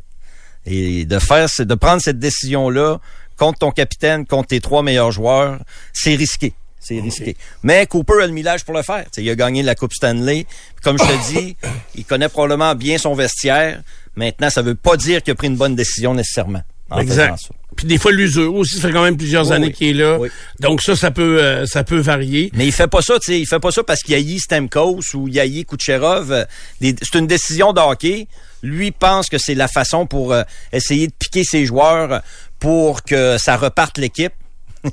Et 0.67 1.05
de 1.05 1.21
faire, 1.21 1.47
de 1.57 1.75
prendre 1.75 2.03
cette 2.03 2.19
décision-là 2.19 2.99
contre 3.39 3.59
ton 3.61 3.71
capitaine, 3.71 4.27
contre 4.27 4.49
tes 4.49 4.61
trois 4.61 4.83
meilleurs 4.83 5.13
joueurs, 5.13 5.59
c'est 5.93 6.15
risqué. 6.15 6.53
C'est 6.81 7.01
risqué. 7.01 7.37
Mais 7.63 7.87
Cooper 7.87 8.23
a 8.23 8.27
le 8.27 8.33
millage 8.33 8.65
pour 8.65 8.75
le 8.75 8.83
faire. 8.83 9.05
T'sais, 9.11 9.23
il 9.23 9.29
a 9.31 9.35
gagné 9.35 9.63
la 9.63 9.75
Coupe 9.75 9.93
Stanley. 9.93 10.47
Puis 10.49 10.83
Comme 10.83 10.99
je 10.99 11.05
te 11.05 11.33
dis, 11.33 11.57
il 11.97 12.05
connaît 12.05 12.29
probablement 12.29 12.75
bien 12.75 12.99
son 12.99 13.15
vestiaire. 13.15 13.83
Maintenant, 14.17 14.49
ça 14.49 14.63
veut 14.63 14.75
pas 14.75 14.97
dire 14.97 15.23
qu'il 15.23 15.33
a 15.33 15.35
pris 15.35 15.49
une 15.49 15.57
bonne 15.57 15.77
décision 15.77 16.15
nécessairement. 16.15 16.63
en 16.91 17.01
Exact. 17.01 17.39
ça. 17.41 17.49
Puis 17.77 17.87
des 17.87 17.99
fois, 17.99 18.11
l'usure 18.11 18.55
aussi, 18.55 18.77
ça 18.77 18.89
fait 18.89 18.93
quand 18.95 19.05
même 19.05 19.17
plusieurs 19.17 19.47
Oui, 19.49 19.53
années 19.53 19.67
oui. 19.69 19.73
qu'il 19.73 19.89
est 19.89 19.93
là. 19.93 20.19
Oui. 20.19 20.29
Donc 20.61 20.81
ça, 20.83 20.97
ça 20.97 21.11
peut, 21.11 21.41
euh, 21.41 21.67
ça 21.67 21.85
peut 21.85 21.99
varier. 22.01 22.51
Mais 22.55 22.67
il 22.67 22.73
fait 22.73 22.89
pas 22.89 23.03
ça, 23.03 23.19
tu 23.21 23.27
sais, 23.33 23.41
il 23.41 23.47
fait 23.47 23.61
pas 23.61 23.71
ça 23.71 23.85
parce 23.85 24.01
qu'il 24.03 24.15
haït 24.15 24.41
Stamkos 24.41 25.01
ou 25.15 25.29
il 25.29 25.39
haït 25.39 25.65
Kucherov. 25.65 26.33
Euh, 26.33 26.45
C'est 26.81 27.15
une 27.19 27.27
décision 27.29 27.73
de 27.73 27.81
hockey. 27.81 28.27
Lui 28.65 28.91
pense 28.91 29.29
que 29.29 29.39
c'est 29.39 29.55
la 29.55 29.69
façon 29.69 30.07
pour 30.07 30.33
euh, 30.33 30.43
essayer 30.73 31.07
de 31.07 31.13
piquer 31.17 31.45
ses 31.45 31.67
joueurs 31.67 32.23
pour 32.59 33.03
que 33.03 33.37
ça 33.39 33.57
reparte 33.57 33.99
l'équipe. 33.99 34.33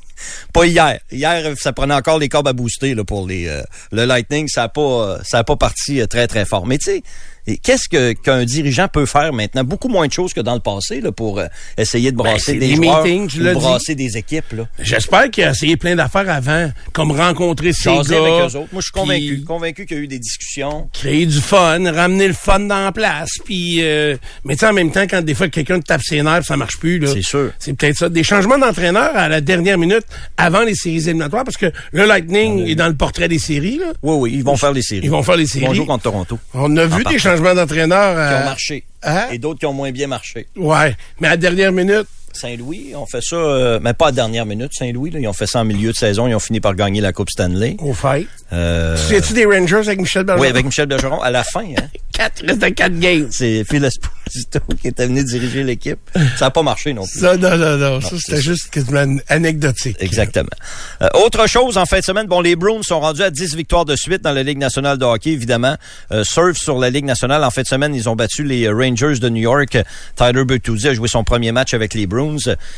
pas 0.54 0.66
hier. 0.66 1.00
Hier, 1.12 1.54
ça 1.58 1.74
prenait 1.74 1.94
encore 1.94 2.18
les 2.18 2.30
corbes 2.30 2.48
à 2.48 2.54
booster 2.54 2.96
là, 2.96 3.04
pour 3.04 3.28
les 3.28 3.48
euh, 3.48 3.62
le 3.92 4.06
Lightning. 4.06 4.48
Ça 4.48 4.64
a 4.64 4.70
pas, 4.70 5.20
ça 5.24 5.40
a 5.40 5.44
pas 5.44 5.56
parti 5.56 6.02
euh, 6.02 6.08
très 6.08 6.28
très 6.28 6.46
fort. 6.46 6.66
Mais 6.66 6.78
tu 6.78 6.86
sais, 6.86 7.04
et 7.48 7.58
qu'est-ce 7.58 7.88
que 7.90 8.14
qu'un 8.14 8.44
dirigeant 8.46 8.88
peut 8.88 9.06
faire 9.06 9.34
maintenant? 9.34 9.64
Beaucoup 9.64 9.88
moins 9.88 10.08
de 10.08 10.12
choses 10.14 10.34
que 10.34 10.42
dans 10.42 10.54
le 10.56 10.60
passé 10.60 11.02
là, 11.02 11.12
pour 11.12 11.40
euh, 11.40 11.46
essayer 11.78 12.12
de 12.12 12.18
brasser 12.18 12.54
c'est 12.54 12.54
des 12.54 12.70
des 12.70 12.76
joueurs 12.76 13.04
meetings, 13.04 13.28
tu 13.28 13.40
ou 13.40 13.44
l'as 13.44 13.54
dit. 13.54 13.60
brasser 13.60 13.96
des 13.96 14.18
équipes. 14.18 14.56
J'espère 14.80 15.30
qu'il 15.30 15.44
a 15.44 15.52
essayé 15.52 15.78
plein 15.78 15.96
d'affaires 15.96 16.30
avant, 16.30 16.72
comme 16.94 17.12
rencontrer 17.12 17.74
ses 17.74 17.84
Jaser 17.94 18.16
gars. 18.16 18.22
avec 18.22 18.34
eux 18.34 18.58
autres. 18.58 18.70
Moi, 18.72 18.82
je 18.82 18.86
suis 18.86 18.92
convaincu, 18.92 19.44
convaincu 19.46 19.86
qu'il 19.86 19.98
y 19.98 20.00
a 20.00 20.04
eu 20.04 20.08
des 20.08 20.20
discussions. 20.20 20.90
Créer 20.94 21.26
du 21.26 21.40
fun, 21.40 21.80
ramener 21.92 22.28
le 22.28 22.34
fun 22.34 22.60
dans 22.62 22.84
la 22.86 22.92
place, 22.92 23.30
puis 23.44 23.78
euh, 23.82 24.16
mais 24.44 24.62
en 24.64 24.74
même 24.74 24.92
temps 24.92 25.06
quand 25.10 25.22
des 25.22 25.34
fois 25.36 25.48
quelqu'un 25.50 25.80
tape 25.80 26.02
ses 26.04 26.22
nerfs, 26.24 26.46
ça 26.46 26.58
marche 26.58 26.78
plus 26.80 27.00
là. 27.00 27.10
C'est 27.14 27.22
sûr. 27.22 27.52
C'est 27.60 27.74
peut-être 27.74 27.98
ça. 27.98 28.10
Des 28.10 28.24
changements 28.24 28.58
d'entraîneur 28.58 29.16
à 29.16 29.28
la 29.30 29.42
dernière 29.42 29.78
minute 29.78 30.04
avant 30.38 30.62
les 30.64 30.75
séries 30.75 31.04
éliminatoires 31.10 31.44
parce 31.44 31.58
que 31.58 31.72
le 31.92 32.06
Lightning 32.06 32.66
est 32.68 32.75
dans 32.75 32.88
le 32.88 32.96
portrait 32.96 33.28
des 33.28 33.40
séries 33.40 33.78
là. 33.78 33.94
Oui, 34.02 34.16
oui, 34.20 34.32
ils 34.38 34.44
vont 34.44 34.58
faire 34.58 34.72
les 34.72 34.82
séries. 34.82 35.02
Ils 35.04 35.12
vont 35.12 35.22
faire 35.24 35.36
les 35.38 35.44
Ils 35.44 35.60
vont 35.60 35.66
séries. 35.68 35.75
jouer 35.75 35.86
contre 35.86 36.04
Toronto. 36.04 36.40
On 36.54 36.75
a 36.78 36.86
vu 36.86 37.04
des 37.04 37.20
changements 37.20 37.35
d'entraîneur 37.56 38.13
Qui 38.15 38.34
euh, 38.34 38.42
ont 38.42 38.46
marché. 38.46 38.84
hein? 39.04 39.25
Et 39.32 39.38
d'autres 39.38 39.60
qui 39.60 39.65
ont 39.65 39.74
moins 39.74 39.92
bien 39.92 40.08
marché. 40.08 40.48
Ouais, 40.56 40.96
mais 41.20 41.27
à 41.27 41.32
la 41.32 41.38
dernière 41.38 41.72
minute, 41.72 42.08
Saint-Louis, 42.34 42.92
on 42.96 43.06
fait 43.06 43.22
ça, 43.22 43.38
euh, 43.38 43.80
mais 43.82 43.94
pas 43.94 44.08
à 44.08 44.10
la 44.10 44.15
dernière 44.15 44.46
minute, 44.46 44.72
Saint-Louis. 44.74 45.12
Ils 45.15 45.25
ont 45.27 45.32
fait 45.34 45.48
ça 45.48 45.60
en 45.62 45.63
milieu 45.65 45.92
de 45.92 45.96
saison. 45.96 46.27
Ils 46.27 46.36
ont 46.36 46.39
fini 46.39 46.60
par 46.60 46.75
gagner 46.75 47.00
la 47.00 47.13
Coupe 47.13 47.30
Stanley. 47.30 47.77
au 47.80 47.94
fait. 47.94 48.27
Euh, 48.51 48.98
Tu 49.08 49.15
sais-tu 49.15 49.34
des 49.34 49.46
Rangers 49.46 49.77
avec 49.88 50.00
Michel 50.01 50.24
Bergeron? 50.25 50.42
oui, 50.44 50.50
avec 50.50 50.65
Michel 50.65 50.86
Bergeron, 50.86 51.22
à 51.22 51.32
la 51.32 51.44
fin. 51.46 51.62
Hein, 51.63 51.88
quatre, 52.15 52.69
quatre 52.74 53.00
games. 53.00 53.27
c'est 53.31 53.63
Phil 53.69 53.84
Esposito 53.84 54.60
qui 54.81 54.88
était 54.88 55.05
venu 55.05 55.24
diriger 55.24 55.63
l'équipe. 55.63 56.00
Ça 56.38 56.45
n'a 56.45 56.51
pas 56.51 56.63
marché 56.63 56.93
non 56.93 57.05
plus. 57.05 57.19
Ça, 57.19 57.38
non, 57.38 57.57
non, 57.57 57.77
non. 57.77 58.01
Ça, 58.01 58.15
c'était 58.17 58.41
juste 58.41 58.69
quasiment 58.69 59.17
anecdotique. 59.27 59.98
Exactement. 60.00 60.50
Euh, 61.01 61.07
autre 61.25 61.48
chose, 61.48 61.77
en 61.77 61.86
fin 61.86 62.00
de 62.00 62.03
semaine, 62.03 62.27
bon, 62.27 62.41
les 62.41 62.55
Bruins 62.55 62.81
sont 62.81 63.00
rendus 63.00 63.24
à 63.24 63.29
10 63.29 63.55
victoires 63.55 63.86
de 63.86 63.95
suite 63.95 64.22
dans 64.22 64.31
la 64.31 64.43
Ligue 64.43 64.57
nationale 64.57 64.98
de 64.98 65.05
hockey, 65.05 65.31
évidemment. 65.31 65.75
Euh, 66.12 66.24
surf 66.24 66.57
sur 66.57 66.79
la 66.79 66.89
Ligue 66.89 67.05
nationale. 67.05 67.43
En 67.43 67.51
fin 67.51 67.62
de 67.62 67.67
semaine, 67.67 67.93
ils 67.93 68.10
ont 68.10 68.15
battu 68.15 68.43
les 68.43 68.69
Rangers 68.69 69.19
de 69.19 69.29
New 69.29 69.41
York. 69.41 69.77
Tyler 70.15 70.45
Bertuzzi 70.45 70.89
a 70.89 70.93
joué 70.93 71.07
son 71.07 71.24
premier 71.24 71.51
match 71.51 71.74
avec 71.74 71.93
les 71.93 72.07
Bruins. 72.07 72.38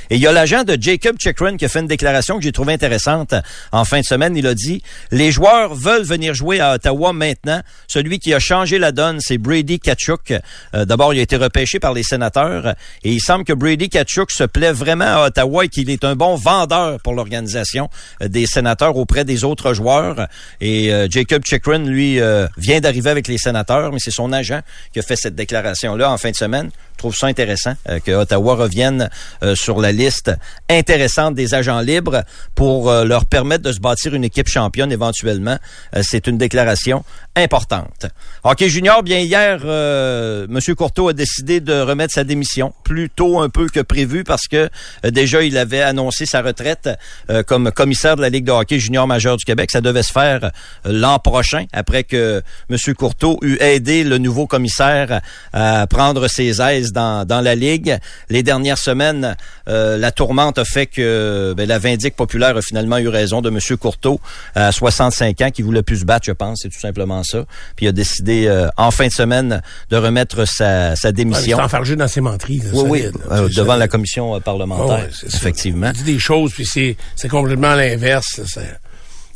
Et 0.10 0.15
il 0.15 0.20
y 0.20 0.27
a 0.27 0.32
l'agent 0.32 0.63
de 0.63 0.77
Jacob 0.79 1.17
Chikrin 1.20 1.58
qui 1.58 1.65
a 1.65 1.70
fait 1.70 1.79
une 1.79 1.88
déclaration 1.88 2.38
que 2.38 2.44
j'ai 2.44 2.51
trouvée 2.51 2.74
intéressante 2.74 3.34
en 3.72 3.86
fin 3.86 4.00
de 4.00 4.06
semaine. 4.06 4.36
Il 4.36 4.48
a 4.48 4.53
dit, 4.53 4.82
les 5.12 5.32
joueurs 5.32 5.75
veulent 5.75 6.03
venir 6.03 6.34
jouer 6.34 6.60
à 6.60 6.74
Ottawa 6.74 7.13
maintenant. 7.13 7.62
Celui 7.88 8.20
qui 8.20 8.34
a 8.34 8.39
changé 8.39 8.79
la 8.79 8.91
donne, 8.91 9.20
c'est 9.28 9.38
Brady 9.38 9.80
Kachuk. 9.80 10.34
Euh, 10.74 10.86
D'abord, 10.86 11.14
il 11.14 11.20
a 11.20 11.24
été 11.24 11.36
repêché 11.36 11.80
par 11.80 11.94
les 11.94 12.04
sénateurs. 12.04 12.76
Et 13.04 13.12
il 13.12 13.20
semble 13.20 13.44
que 13.44 13.54
Brady 13.54 13.90
Kachuk 13.90 14.32
se 14.32 14.44
plaît 14.44 14.72
vraiment 14.72 15.24
à 15.24 15.28
Ottawa 15.28 15.66
et 15.66 15.70
qu'il 15.70 15.90
est 15.90 16.04
un 16.04 16.16
bon 16.16 16.36
vendeur 16.36 17.00
pour 17.02 17.14
l'organisation 17.14 17.90
des 18.22 18.46
sénateurs 18.46 18.96
auprès 18.96 19.26
des 19.26 19.44
autres 19.44 19.74
joueurs. 19.74 20.28
Et 20.62 20.92
Jacob 21.10 21.44
Chikrin, 21.46 21.80
lui, 21.80 22.20
vient 22.58 22.80
d'arriver 22.80 23.10
avec 23.10 23.28
les 23.28 23.38
sénateurs, 23.38 23.92
mais 23.92 24.00
c'est 24.00 24.12
son 24.12 24.32
agent 24.32 24.62
qui 24.94 25.00
a 25.00 25.02
fait 25.02 25.16
cette 25.16 25.36
déclaration-là 25.36 26.12
en 26.12 26.18
fin 26.18 26.32
de 26.32 26.36
semaine. 26.36 26.70
Trouve 26.98 27.16
ça 27.16 27.27
intéressant 27.27 27.74
que 28.04 28.12
Ottawa 28.12 28.56
revienne 28.56 29.10
sur 29.56 29.80
la 29.80 29.92
liste 29.92 30.32
intéressante 30.70 31.36
des 31.36 31.54
agents 31.54 31.80
libres 31.80 32.24
pour 32.56 32.92
leur 32.92 33.25
permettre 33.25 33.63
de 33.63 33.72
se 33.72 33.80
bâtir 33.80 34.13
une 34.13 34.24
équipe 34.24 34.48
championne 34.48 34.92
éventuellement. 34.92 35.58
c'est 36.01 36.27
une 36.27 36.38
déclaration 36.38 37.04
importante. 37.36 38.08
OK 38.44 38.66
junior, 38.66 39.04
bien 39.04 39.20
hier, 39.20 39.62
euh, 39.63 40.48
M. 40.50 40.75
Courteau 40.75 41.10
a 41.10 41.13
décidé 41.13 41.60
de 41.60 41.74
remettre 41.74 42.13
sa 42.13 42.24
démission, 42.24 42.74
plus 42.84 43.10
tôt 43.10 43.39
un 43.39 43.50
peu 43.50 43.68
que 43.68 43.80
prévu 43.80 44.24
parce 44.24 44.48
que 44.48 44.70
euh, 45.06 45.12
déjà 45.12 45.44
il 45.44 45.58
avait 45.58 45.82
annoncé 45.82 46.25
sa 46.25 46.42
retraite 46.42 46.89
euh, 47.30 47.44
comme 47.44 47.72
commissaire 47.72 48.16
de 48.16 48.22
la 48.22 48.30
Ligue 48.30 48.46
de 48.46 48.51
hockey 48.51 48.80
junior 48.80 49.08
majeur 49.08 49.38
du 49.38 49.46
Québec. 49.46 49.70
Ça 49.72 49.82
devait 49.82 50.04
se 50.04 50.12
faire 50.12 50.46
euh, 50.46 50.50
l'an 50.86 51.20
prochain 51.20 51.66
après 51.74 52.04
que 52.04 52.42
M. 52.70 52.77
Courteau 52.96 53.39
eut 53.42 53.58
aidé 53.60 54.04
le 54.04 54.18
nouveau 54.18 54.48
commissaire 54.48 55.22
à 55.54 55.86
prendre 55.88 56.27
ses 56.27 56.62
aises 56.62 56.87
dans, 56.91 57.25
dans 57.25 57.41
la 57.41 57.56
Ligue. 57.56 57.98
Les 58.29 58.44
dernières 58.44 58.77
semaines, 58.77 59.36
la 59.67 60.12
tourmente 60.12 60.58
a 60.58 60.65
fait 60.65 60.86
que 60.86 61.53
ben, 61.56 61.67
la 61.67 61.79
vindique 61.79 62.15
populaire 62.15 62.58
a 62.58 62.62
finalement 62.62 62.98
eu 62.98 63.08
raison 63.08 63.41
de 63.41 63.50
M. 63.50 63.60
Courteau 63.77 64.20
à 64.56 64.72
65 64.72 65.41
ans 65.41 65.51
qui 65.51 65.62
voulait 65.62 65.84
plus 65.84 65.98
se 65.98 66.06
battre, 66.06 66.25
je 66.25 66.32
pense, 66.32 66.60
c'est 66.62 66.70
tout 66.70 66.79
simplement 66.79 67.24
ça. 67.24 67.46
Puis 67.75 67.86
il 67.86 67.89
a 67.89 67.91
décidé 67.91 68.48
euh, 68.48 68.67
en 68.77 68.91
fin 68.91 69.08
de 69.08 69.12
semaine 69.12 69.62
de 69.89 69.98
remettre 69.98 70.46
sa, 70.46 70.96
sa 70.96 71.12
démission. 71.12 71.58
Ouais, 71.58 71.63
enfargé 71.63 71.96
dans 71.96 72.08
ses 72.08 72.22
menteries. 72.22 72.62
oui, 72.74 72.84
oui, 72.88 73.06
euh, 73.32 73.50
devant 73.50 73.75
la 73.75 73.88
commission 73.88 74.36
euh, 74.36 74.39
parlementaire, 74.39 75.08
effectivement. 75.25 75.91
Il 75.94 76.03
dit 76.03 76.13
des 76.13 76.20
choses, 76.20 76.53
puis 76.53 76.65
c'est 76.65 77.29
complètement 77.29 77.75
l'inverse. 77.75 78.41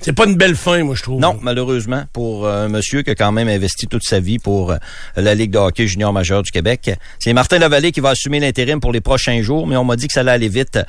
C'est 0.04 0.14
pas 0.14 0.26
une 0.26 0.36
belle 0.36 0.56
fin, 0.56 0.84
moi, 0.84 0.96
je 0.96 1.04
trouve. 1.04 1.20
Non, 1.20 1.38
malheureusement, 1.44 2.06
pour 2.12 2.48
un 2.48 2.68
monsieur 2.70 3.04
qui 3.04 3.12
a 3.12 3.16
quand 3.16 3.32
même 3.32 3.48
investi 3.48 3.86
toute 3.86 4.02
sa 4.04 4.20
vie 4.20 4.40
pour 4.40 4.74
la 5.16 5.36
Ligue 5.36 5.52
de 5.52 5.60
hockey 5.60 5.86
junior 5.86 6.12
majeur 6.12 6.42
du 6.42 6.50
Québec. 6.50 6.90
C'est 7.20 7.34
Martin 7.34 7.60
Lavallée 7.60 7.92
qui 7.92 8.00
va 8.00 8.10
assumer 8.10 8.40
l'intérim 8.40 8.80
pour 8.80 8.92
les 8.92 9.02
prochains 9.02 9.44
jours, 9.44 9.68
mais 9.68 9.78
on 9.78 9.84
m'a 9.84 9.96
dit 9.96 10.08
que 10.08 10.14
ça 10.14 10.22
allait 10.22 10.32
aller 10.32 10.50
vite 10.50 10.80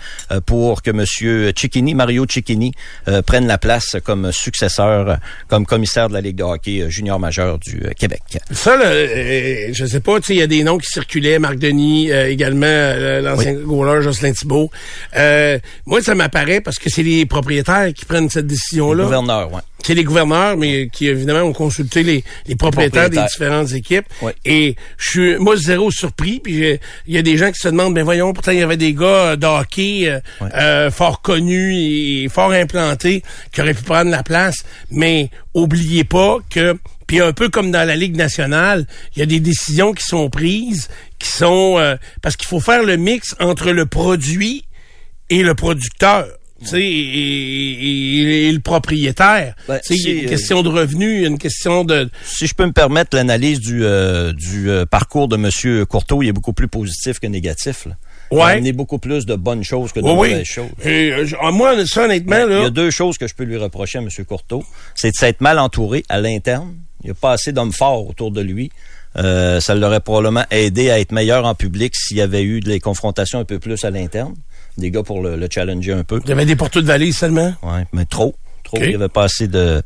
pour 0.46 0.80
que 0.80 0.90
monsieur 0.90 1.52
Cicchini, 1.54 1.94
Mario 1.94 2.24
Cicchini, 2.26 2.72
prenne 3.26 3.46
la 3.46 3.58
place 3.58 3.96
comme 4.02 4.32
successeur, 4.32 5.18
comme 5.46 5.66
commissaire 5.66 6.08
de 6.08 6.14
la 6.14 6.22
Ligue 6.22 6.36
de 6.36 6.44
hockey 6.44 6.86
junior 6.88 7.20
majeur 7.20 7.58
du 7.58 7.82
Québec. 7.98 8.38
Ça, 8.50 8.78
là, 8.78 8.92
je 8.94 9.84
sais 9.84 10.00
pas, 10.00 10.20
il 10.30 10.36
y 10.36 10.42
a 10.42 10.46
des 10.46 10.64
noms 10.64 10.78
qui 10.78 10.90
circulaient, 10.90 11.38
Marc 11.38 11.58
Denis, 11.58 12.10
également 12.10 12.94
l'ancien 13.20 13.52
oui. 13.52 13.62
goaler 13.62 14.02
Jocelyn 14.02 14.32
Thibault. 14.32 14.70
moi, 15.84 16.00
ça 16.00 16.14
m'apparaît 16.14 16.62
parce 16.62 16.78
que 16.78 16.88
c'est 16.88 17.02
les 17.02 17.26
propriétaires 17.26 17.92
qui 17.92 18.06
prennent 18.06 18.30
cette 18.30 18.46
décision-là 18.46 19.01
gouverneurs, 19.04 19.52
ouais. 19.52 19.60
C'est 19.84 19.94
les 19.94 20.04
gouverneurs, 20.04 20.56
mais 20.56 20.88
qui 20.88 21.08
évidemment 21.08 21.40
ont 21.40 21.52
consulté 21.52 22.04
les, 22.04 22.22
les 22.46 22.54
propriétaires, 22.54 23.10
des 23.10 23.22
différentes 23.22 23.72
équipes. 23.72 24.06
Ouais. 24.20 24.34
Et 24.44 24.76
je 24.96 25.10
suis 25.10 25.36
moi 25.38 25.56
zéro 25.56 25.90
surpris. 25.90 26.38
Puis 26.38 26.78
il 27.06 27.14
y 27.14 27.18
a 27.18 27.22
des 27.22 27.36
gens 27.36 27.50
qui 27.50 27.58
se 27.58 27.68
demandent, 27.68 27.94
ben 27.94 28.04
voyons, 28.04 28.32
pourtant 28.32 28.52
il 28.52 28.60
y 28.60 28.62
avait 28.62 28.76
des 28.76 28.94
gars 28.94 29.34
de 29.34 29.46
hockey 29.46 30.08
euh, 30.08 30.20
ouais. 30.40 30.54
euh, 30.54 30.90
fort 30.90 31.20
connus 31.20 31.74
et 31.74 32.28
fort 32.28 32.52
implantés 32.52 33.22
qui 33.52 33.60
auraient 33.60 33.74
pu 33.74 33.82
prendre 33.82 34.10
la 34.10 34.22
place. 34.22 34.62
Mais 34.90 35.30
oubliez 35.52 36.04
pas 36.04 36.38
que 36.48 36.76
puis 37.12 37.20
un 37.20 37.32
peu 37.32 37.50
comme 37.50 37.70
dans 37.70 37.86
la 37.86 37.96
Ligue 37.96 38.16
nationale, 38.16 38.86
il 39.14 39.18
y 39.18 39.22
a 39.22 39.26
des 39.26 39.40
décisions 39.40 39.92
qui 39.92 40.02
sont 40.02 40.30
prises, 40.30 40.88
qui 41.18 41.28
sont 41.28 41.76
euh, 41.78 41.96
parce 42.22 42.36
qu'il 42.36 42.48
faut 42.48 42.60
faire 42.60 42.84
le 42.84 42.96
mix 42.96 43.34
entre 43.38 43.70
le 43.70 43.84
produit 43.84 44.64
et 45.28 45.42
le 45.42 45.54
producteur. 45.54 46.26
Et, 46.72 46.78
et, 46.78 48.48
et, 48.48 48.52
le 48.52 48.60
propriétaire. 48.60 49.54
Ben, 49.68 49.80
il 49.90 49.96
y 49.96 50.10
a 50.10 50.22
une 50.22 50.28
question 50.28 50.62
de 50.62 50.68
revenus, 50.68 51.26
une 51.26 51.38
question 51.38 51.84
de... 51.84 52.08
Si 52.24 52.46
je 52.46 52.54
peux 52.54 52.66
me 52.66 52.72
permettre 52.72 53.16
l'analyse 53.16 53.60
du, 53.60 53.84
euh, 53.84 54.32
du 54.32 54.70
euh, 54.70 54.86
parcours 54.86 55.28
de 55.28 55.36
M. 55.36 55.86
Courteau, 55.86 56.22
il 56.22 56.28
est 56.28 56.32
beaucoup 56.32 56.52
plus 56.52 56.68
positif 56.68 57.18
que 57.18 57.26
négatif. 57.26 57.86
Là. 57.86 57.96
Ouais. 58.30 58.38
Il 58.38 58.42
a 58.42 58.46
amené 58.46 58.72
beaucoup 58.72 58.98
plus 58.98 59.26
de 59.26 59.34
bonnes 59.34 59.64
choses 59.64 59.92
que 59.92 60.00
de 60.00 60.06
oui, 60.06 60.14
mauvaises 60.14 60.38
oui. 60.38 60.44
choses. 60.44 60.70
Et, 60.84 61.12
euh, 61.12 61.52
moi, 61.52 61.74
ça, 61.86 62.04
honnêtement... 62.04 62.36
Ben, 62.36 62.48
là... 62.48 62.58
Il 62.58 62.62
y 62.62 62.66
a 62.66 62.70
deux 62.70 62.90
choses 62.90 63.18
que 63.18 63.26
je 63.26 63.34
peux 63.34 63.44
lui 63.44 63.56
reprocher 63.56 63.98
à 63.98 64.02
M. 64.02 64.08
Courteau. 64.26 64.64
C'est 64.94 65.10
de 65.10 65.16
s'être 65.16 65.40
mal 65.40 65.58
entouré 65.58 66.04
à 66.08 66.20
l'interne. 66.20 66.74
Il 67.02 67.06
n'y 67.06 67.10
a 67.10 67.14
pas 67.14 67.32
assez 67.32 67.52
d'hommes 67.52 67.72
forts 67.72 68.08
autour 68.08 68.30
de 68.30 68.40
lui. 68.40 68.70
Euh, 69.16 69.60
ça 69.60 69.74
l'aurait 69.74 70.00
probablement 70.00 70.44
aidé 70.50 70.90
à 70.90 70.98
être 70.98 71.12
meilleur 71.12 71.44
en 71.44 71.54
public 71.54 71.94
s'il 71.94 72.16
y 72.16 72.22
avait 72.22 72.42
eu 72.42 72.60
des 72.60 72.80
confrontations 72.80 73.38
un 73.38 73.44
peu 73.44 73.58
plus 73.58 73.84
à 73.84 73.90
l'interne 73.90 74.34
des 74.78 74.90
gars 74.90 75.02
pour 75.02 75.22
le, 75.22 75.36
le, 75.36 75.48
challenger 75.50 75.92
un 75.92 76.04
peu. 76.04 76.20
Il 76.24 76.28
y 76.28 76.32
avait 76.32 76.46
des 76.46 76.56
porteurs 76.56 76.82
de 76.82 76.86
valise 76.86 77.16
seulement? 77.16 77.54
Oui, 77.62 77.80
mais 77.92 78.04
trop. 78.04 78.34
Trop. 78.72 78.78
Okay. 78.78 78.86
Il 78.88 78.92
y 78.92 78.94
avait 78.96 79.08
pas 79.08 79.24
assez 79.24 79.48
de, 79.48 79.82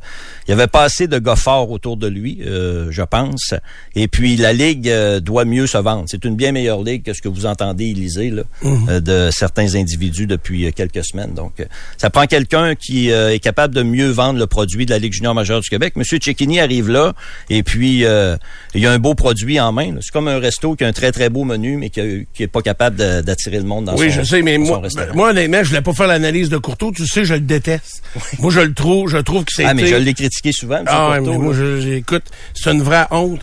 il 0.47 0.51
y 0.51 0.53
avait 0.53 0.67
pas 0.67 0.83
assez 0.83 1.07
de 1.07 1.19
gars 1.19 1.35
forts 1.35 1.69
autour 1.71 1.97
de 1.97 2.07
lui, 2.07 2.39
euh, 2.45 2.87
je 2.89 3.01
pense. 3.03 3.53
Et 3.95 4.07
puis 4.07 4.37
la 4.37 4.53
ligue 4.53 4.87
euh, 4.89 5.19
doit 5.19 5.45
mieux 5.45 5.67
se 5.67 5.77
vendre. 5.77 6.05
C'est 6.07 6.23
une 6.25 6.35
bien 6.35 6.51
meilleure 6.53 6.83
ligue 6.83 7.03
que 7.03 7.13
ce 7.13 7.21
que 7.21 7.27
vous 7.29 7.45
entendez 7.45 7.85
Élisée 7.85 8.29
là, 8.29 8.43
Mhm. 8.61 8.71
mm 8.71 8.75
-hmm. 8.85 8.89
euh, 8.89 8.99
de 9.01 9.29
certains 9.31 9.75
individus 9.75 10.27
depuis 10.27 10.71
quelques 10.73 11.03
semaines. 11.03 11.33
Donc, 11.33 11.53
ça 11.97 12.09
prend 12.09 12.25
quelqu'un 12.27 12.75
qui 12.75 13.11
euh, 13.11 13.33
est 13.33 13.39
capable 13.39 13.73
de 13.75 13.83
mieux 13.83 14.09
vendre 14.09 14.39
le 14.39 14.47
produit 14.47 14.85
de 14.85 14.91
la 14.91 14.99
ligue 14.99 15.13
junior 15.13 15.33
majeure 15.35 15.61
du 15.61 15.69
Québec. 15.69 15.91
Monsieur 15.95 16.19
Cecchini 16.23 16.59
arrive 16.59 16.89
là, 16.89 17.13
et 17.49 17.63
puis 17.63 18.05
euh, 18.05 18.37
il 18.75 18.81
y 18.81 18.87
a 18.87 18.91
un 18.91 18.99
beau 18.99 19.15
produit 19.15 19.59
en 19.59 19.71
main. 19.71 19.95
C'est 20.01 20.11
comme 20.11 20.27
un 20.27 20.39
resto 20.39 20.75
qui 20.75 20.83
a 20.83 20.87
un 20.87 20.93
très 20.93 21.11
très 21.11 21.29
beau 21.29 21.43
menu, 21.43 21.77
mais 21.77 21.89
qui, 21.89 21.99
a, 22.01 22.05
qui 22.33 22.43
est 22.43 22.47
pas 22.57 22.61
capable 22.61 22.95
d'attirer 23.23 23.57
le 23.57 23.63
monde 23.71 23.85
dans 23.85 23.95
oui, 23.97 24.09
son 24.11 24.17
je 24.17 24.23
sais, 24.23 24.41
mais 24.41 24.57
moi, 24.57 24.79
restaurant. 24.79 25.13
moi, 25.15 25.29
honnêtement, 25.31 25.61
je 25.63 25.69
voulais 25.69 25.81
pas 25.81 25.93
faire 25.93 26.07
l'analyse 26.07 26.49
de 26.49 26.57
Courteau. 26.57 26.91
Tu 26.91 27.05
sais, 27.07 27.23
je 27.25 27.33
le 27.33 27.39
déteste. 27.55 28.01
Moi, 28.39 28.51
je 28.51 28.61
le 28.61 28.73
trouve, 28.77 29.09
je 29.09 29.17
trouve 29.17 29.43
que 29.43 29.51
c'est. 29.53 29.65
Ah, 29.65 29.73
mais 29.73 29.87
je 29.87 29.95
l'ai 29.95 30.13
critiqué 30.13 30.51
souvent, 30.51 30.77
M. 30.77 30.85
Ah, 30.87 31.17
mais 31.21 31.37
moi, 31.37 31.53
je- 31.53 31.81
j'écoute, 31.81 32.23
c'est 32.53 32.71
une 32.71 32.81
vraie 32.81 33.05
honte. 33.11 33.41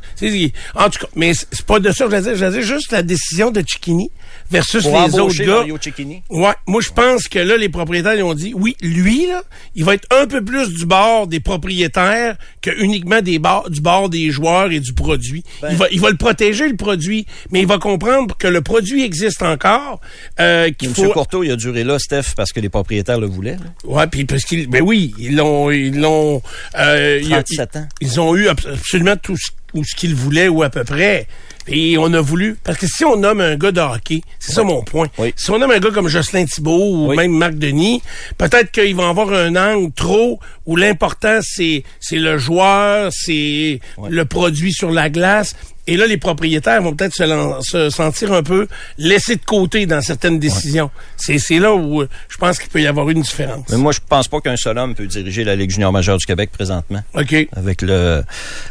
En 0.75 0.89
tout 0.89 1.01
cas, 1.01 1.07
mais 1.15 1.33
c'est 1.35 1.67
pas 1.67 1.81
de 1.81 1.91
ça 1.93 2.07
que 2.07 2.11
je 2.11 2.17
veux 2.17 2.23
dire. 2.23 2.37
Je 2.37 2.45
veux 2.47 2.63
juste 2.63 2.93
la 2.93 3.03
décision 3.03 3.51
de 3.51 3.63
Chiquini 3.67 4.11
versus 4.51 4.83
Pour 4.83 4.93
les 5.01 5.19
autres 5.19 5.37
gars. 5.45 5.47
Mario. 5.57 5.79
Ouais, 6.31 6.53
moi 6.67 6.81
je 6.83 6.91
pense 6.91 7.29
que 7.29 7.39
là 7.39 7.57
les 7.57 7.69
propriétaires 7.69 8.15
ils 8.15 8.23
ont 8.23 8.35
dit 8.35 8.53
oui, 8.55 8.77
lui 8.83 9.27
là, 9.27 9.43
il 9.75 9.85
va 9.85 9.95
être 9.95 10.07
un 10.15 10.27
peu 10.27 10.45
plus 10.45 10.69
du 10.73 10.87
bord 10.87 11.27
des 11.27 11.41
propriétaires 11.41 12.37
que 12.61 12.71
uniquement 12.83 13.21
des 13.21 13.41
du 13.69 13.81
bord 13.81 14.09
des 14.09 14.31
joueurs 14.31 14.71
et 14.71 14.81
du 14.81 14.93
produit. 14.93 15.45
Ben. 15.63 15.69
il 15.71 15.77
va 15.77 15.87
il 15.91 16.01
va 16.01 16.11
le 16.11 16.17
protéger 16.17 16.69
le 16.69 16.77
produit, 16.77 17.27
mais 17.51 17.61
il 17.61 17.67
va 17.67 17.79
comprendre 17.79 18.37
que 18.37 18.47
le 18.47 18.61
produit 18.61 19.03
existe 19.03 19.43
encore, 19.43 20.01
euh, 20.41 20.71
qu'il 20.71 20.89
M. 20.89 20.95
faut 20.95 21.11
Courteau, 21.11 21.43
il 21.43 21.51
a 21.51 21.57
duré 21.57 21.85
là, 21.85 21.99
Steph, 21.99 22.35
parce 22.37 22.53
que 22.53 22.61
les 22.61 22.69
propriétaires 22.69 23.21
le 23.21 23.27
voulaient. 23.27 23.57
là. 23.57 23.73
Ouais, 23.85 24.07
puis 24.07 24.25
parce 24.25 24.45
qu'ils 24.45 24.69
ben 24.69 24.83
oui, 24.83 25.15
ils 25.25 25.37
l'ont 25.37 25.71
ils 25.71 25.99
l'ont 26.01 26.43
euh, 26.79 27.19
il 27.23 27.29
y 27.29 27.35
a- 27.35 27.43
37 27.43 27.77
ans. 27.77 27.89
Ils 28.01 28.21
ont 28.21 28.35
eu 28.37 28.49
abs- 28.49 28.67
absolument 28.73 29.17
tout 29.17 29.37
ce, 29.37 29.51
ou 29.75 29.83
ce 29.85 29.95
qu'ils 29.97 30.15
voulaient 30.15 30.49
ou 30.49 30.63
à 30.63 30.71
peu 30.71 30.85
près. 30.85 31.27
Et 31.67 31.97
on 31.97 32.13
a 32.13 32.21
voulu 32.21 32.57
parce 32.63 32.77
que 32.77 32.87
si 32.87 33.07
on 33.07 33.17
nomme 33.17 33.41
un 33.41 33.57
gars 33.57 33.73
de 33.73 33.81
hockey, 33.81 34.21
c'est 34.39 34.53
ça 34.53 34.63
mon 34.65 34.83
point. 34.83 35.09
Oui. 35.17 35.33
Si 35.35 35.51
on 35.51 35.59
nomme 35.59 35.71
un 35.71 35.79
gars 35.79 35.91
comme 35.93 36.09
Jocelyn 36.09 36.45
Thibault 36.45 36.91
ou 36.91 37.09
Oui. 37.09 37.17
même 37.17 37.33
Marc 37.33 37.55
Denis, 37.55 38.03
peut-être 38.37 38.71
qu'il 38.71 38.95
va 38.95 39.09
avoir 39.09 39.33
un 39.33 39.57
angle 39.57 39.91
trop 39.95 40.39
où 40.67 40.77
l'important 40.77 41.39
c'est 41.43 41.83
c'est 42.01 42.19
le 42.19 42.37
joueur, 42.37 43.11
c'est 43.15 43.81
Ouais. 43.97 44.11
le 44.11 44.25
produit 44.27 44.73
sur 44.75 44.91
la 44.91 45.09
glace. 45.09 45.57
Et 45.87 45.97
là, 45.97 46.07
les 46.07 46.17
propriétaires 46.17 46.81
vont 46.83 46.95
peut-être 46.95 47.15
se, 47.15 47.91
sentir 47.91 48.33
un 48.33 48.43
peu 48.43 48.67
laissés 48.97 49.37
de 49.37 49.45
côté 49.45 49.85
dans 49.85 50.01
certaines 50.01 50.39
décisions. 50.39 50.91
C'est 51.17 51.39
C'est 51.39 51.59
là 51.59 51.75
où 51.75 52.03
euh, 52.03 52.09
je 52.29 52.39
pense 52.39 52.59
qu'il 52.59 52.71
peut 52.71 52.81
y 52.81 52.87
avoir 52.87 53.11
une 53.11 53.21
différence. 53.21 53.69
Mais 53.69 53.77
moi, 53.77 53.93
je 53.93 54.01
pense 54.07 54.29
pas 54.29 54.41
qu'un 54.41 54.57
seul 54.57 54.79
homme 54.79 54.95
peut 54.95 55.07
diriger 55.07 55.45
la 55.45 55.57
Ligue 55.57 55.71
junior 55.71 55.93
majeure 55.93 56.17
du 56.17 56.25
Québec 56.25 56.51
présentement. 56.53 57.01
OK. 57.15 57.35
Avec 57.55 57.83
le, 57.83 58.23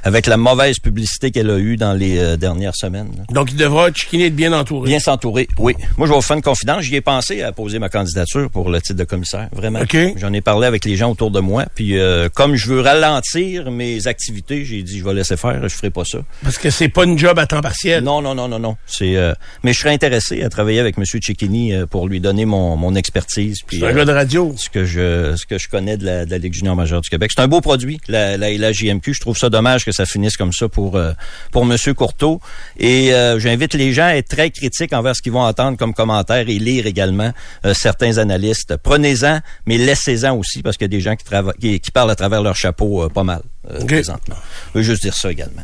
avec 0.03 0.25
la 0.25 0.37
mauvaise 0.37 0.79
publicité 0.79 1.29
qu'elle 1.29 1.51
a 1.51 1.57
eue 1.59 1.77
dans 1.77 1.93
les 1.93 2.17
euh, 2.17 2.35
dernières 2.35 2.75
semaines. 2.75 3.11
là. 3.15 3.23
Donc, 3.29 3.51
il 3.51 3.57
devra, 3.57 3.91
Chiquini, 3.93 4.23
être 4.23 4.35
bien 4.35 4.51
entouré. 4.53 4.89
Bien 4.89 4.99
s'entourer, 4.99 5.47
oui. 5.59 5.75
Moi, 5.97 6.07
je 6.07 6.11
vais 6.11 6.17
vous 6.17 6.21
faire 6.23 6.37
une 6.37 6.43
confidence. 6.43 6.81
J'y 6.81 6.95
ai 6.95 7.01
pensé 7.01 7.43
à 7.43 7.51
poser 7.51 7.77
ma 7.77 7.89
candidature 7.89 8.49
pour 8.49 8.69
le 8.69 8.81
titre 8.81 8.97
de 8.97 9.03
commissaire, 9.03 9.49
vraiment. 9.51 9.81
OK. 9.81 9.97
J'en 10.17 10.33
ai 10.33 10.41
parlé 10.41 10.65
avec 10.65 10.83
les 10.85 10.95
gens 10.95 11.11
autour 11.11 11.29
de 11.29 11.39
moi. 11.39 11.65
Puis, 11.75 11.99
euh, 11.99 12.27
comme 12.33 12.55
je 12.55 12.67
veux 12.69 12.81
ralentir 12.81 13.69
mes 13.69 14.07
activités, 14.07 14.65
j'ai 14.65 14.81
dit, 14.81 14.97
je 14.97 15.03
vais 15.03 15.13
laisser 15.13 15.37
faire, 15.37 15.61
je 15.61 15.75
ferai 15.75 15.91
pas 15.91 16.05
ça. 16.05 16.19
Parce 16.43 16.57
que 16.57 16.71
c'est 16.71 16.89
pas 16.89 17.02
une 17.05 17.17
job 17.17 17.37
à 17.39 17.45
temps 17.47 17.61
partiel. 17.61 18.03
Non, 18.03 18.21
non, 18.21 18.35
non, 18.35 18.47
non, 18.47 18.59
non. 18.59 18.75
C'est, 18.85 19.15
euh, 19.15 19.33
mais 19.63 19.73
je 19.73 19.79
serais 19.79 19.93
intéressé 19.93 20.43
à 20.43 20.49
travailler 20.49 20.79
avec 20.79 20.97
M. 20.97 21.05
Cecchini 21.05 21.73
euh, 21.73 21.85
pour 21.85 22.07
lui 22.07 22.19
donner 22.19 22.45
mon, 22.45 22.75
mon 22.77 22.95
expertise. 22.95 23.59
Puis, 23.65 23.79
C'est 23.79 23.85
un 23.85 23.89
euh, 23.89 23.93
gars 23.93 24.05
de 24.05 24.11
radio. 24.11 24.53
ce 24.57 24.69
que 24.69 24.85
je 24.85 25.35
ce 25.35 25.45
que 25.45 25.57
je 25.57 25.67
connais 25.69 25.97
de 25.97 26.05
la, 26.05 26.25
de 26.25 26.31
la 26.31 26.37
Ligue 26.37 26.53
junior 26.53 26.75
majeure 26.75 27.01
du 27.01 27.09
Québec. 27.09 27.31
C'est 27.35 27.41
un 27.41 27.47
beau 27.47 27.61
produit, 27.61 27.99
la, 28.07 28.37
la, 28.37 28.51
la 28.57 28.71
JMQ. 28.71 29.13
Je 29.13 29.21
trouve 29.21 29.37
ça 29.37 29.49
dommage 29.49 29.85
que 29.85 29.91
ça 29.91 30.05
finisse 30.05 30.37
comme 30.37 30.53
ça 30.53 30.67
pour 30.69 30.95
euh, 30.97 31.11
pour 31.51 31.65
Monsieur 31.65 31.93
Courteau. 31.93 32.39
Et 32.77 33.13
euh, 33.13 33.39
j'invite 33.39 33.73
les 33.73 33.93
gens 33.93 34.05
à 34.05 34.15
être 34.15 34.27
très 34.29 34.49
critiques 34.51 34.93
envers 34.93 35.15
ce 35.15 35.21
qu'ils 35.21 35.31
vont 35.31 35.43
entendre 35.43 35.77
comme 35.77 35.93
commentaires 35.93 36.47
et 36.49 36.59
lire 36.59 36.85
également 36.87 37.31
euh, 37.65 37.73
certains 37.73 38.17
analystes. 38.17 38.75
Prenez-en, 38.81 39.39
mais 39.65 39.77
laissez-en 39.77 40.35
aussi 40.37 40.61
parce 40.61 40.77
qu'il 40.77 40.85
y 40.85 40.89
a 40.93 40.95
des 40.97 41.01
gens 41.01 41.15
qui, 41.15 41.25
trava- 41.25 41.53
qui, 41.59 41.79
qui 41.79 41.91
parlent 41.91 42.11
à 42.11 42.15
travers 42.15 42.41
leur 42.41 42.55
chapeau 42.55 43.03
euh, 43.03 43.09
pas 43.09 43.23
mal 43.23 43.41
euh, 43.71 43.83
présentement. 43.85 44.35
Je 44.73 44.79
veux 44.79 44.83
juste 44.83 45.01
dire 45.03 45.13
ça 45.15 45.31
également. 45.31 45.61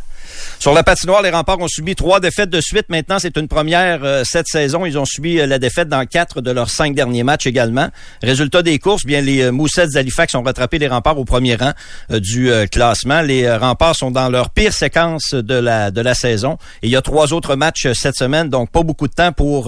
Sur 0.60 0.74
la 0.74 0.84
patinoire, 0.84 1.22
les 1.22 1.30
remparts 1.30 1.60
ont 1.60 1.68
subi 1.68 1.96
trois 1.96 2.20
défaites 2.20 2.50
de 2.50 2.62
suite. 2.62 2.90
Maintenant, 2.90 3.20
c'est 3.20 3.38
une 3.38 3.48
première 3.48 4.04
euh, 4.04 4.24
cette 4.26 4.48
saison. 4.48 4.86
Ils 4.86 4.98
ont 4.98 5.06
subi 5.06 5.40
euh, 5.40 5.46
la 5.46 5.60
défaite 5.60 5.90
dans 5.90 6.06
quatre 6.06 6.42
de 6.42 6.52
leurs 6.52 6.70
cinq 6.70 6.96
derniers 6.96 7.24
matchs 7.24 7.48
également. 7.48 7.90
Résultat 8.22 8.62
des 8.62 8.80
courses, 8.80 9.06
bien 9.06 9.22
les 9.22 9.44
euh, 9.44 9.52
Moussettes 9.52 9.92
d'Halifax 9.94 10.36
ont 10.36 10.44
rattrapé 10.44 10.80
les 10.80 10.88
remparts 10.88 11.18
au 11.18 11.26
premier 11.26 11.56
rang 11.56 11.72
du 12.10 12.52
classement. 12.72 13.22
Les 13.22 13.52
remparts 13.56 13.96
sont 13.96 14.12
dans 14.12 14.30
leur 14.30 14.50
pire 14.50 14.74
séquence 14.74 15.34
de 15.34 15.54
la 15.54 15.92
de 15.92 16.02
la 16.02 16.14
saison. 16.14 16.58
Il 16.82 16.90
y 16.90 16.96
a 16.96 17.02
trois 17.02 17.34
autres 17.34 17.56
matchs 17.56 17.88
cette 17.94 18.16
semaine, 18.16 18.50
donc 18.50 18.70
pas 18.72 18.84
beaucoup 18.84 19.08
de 19.08 19.14
temps 19.14 19.32
pour 19.32 19.66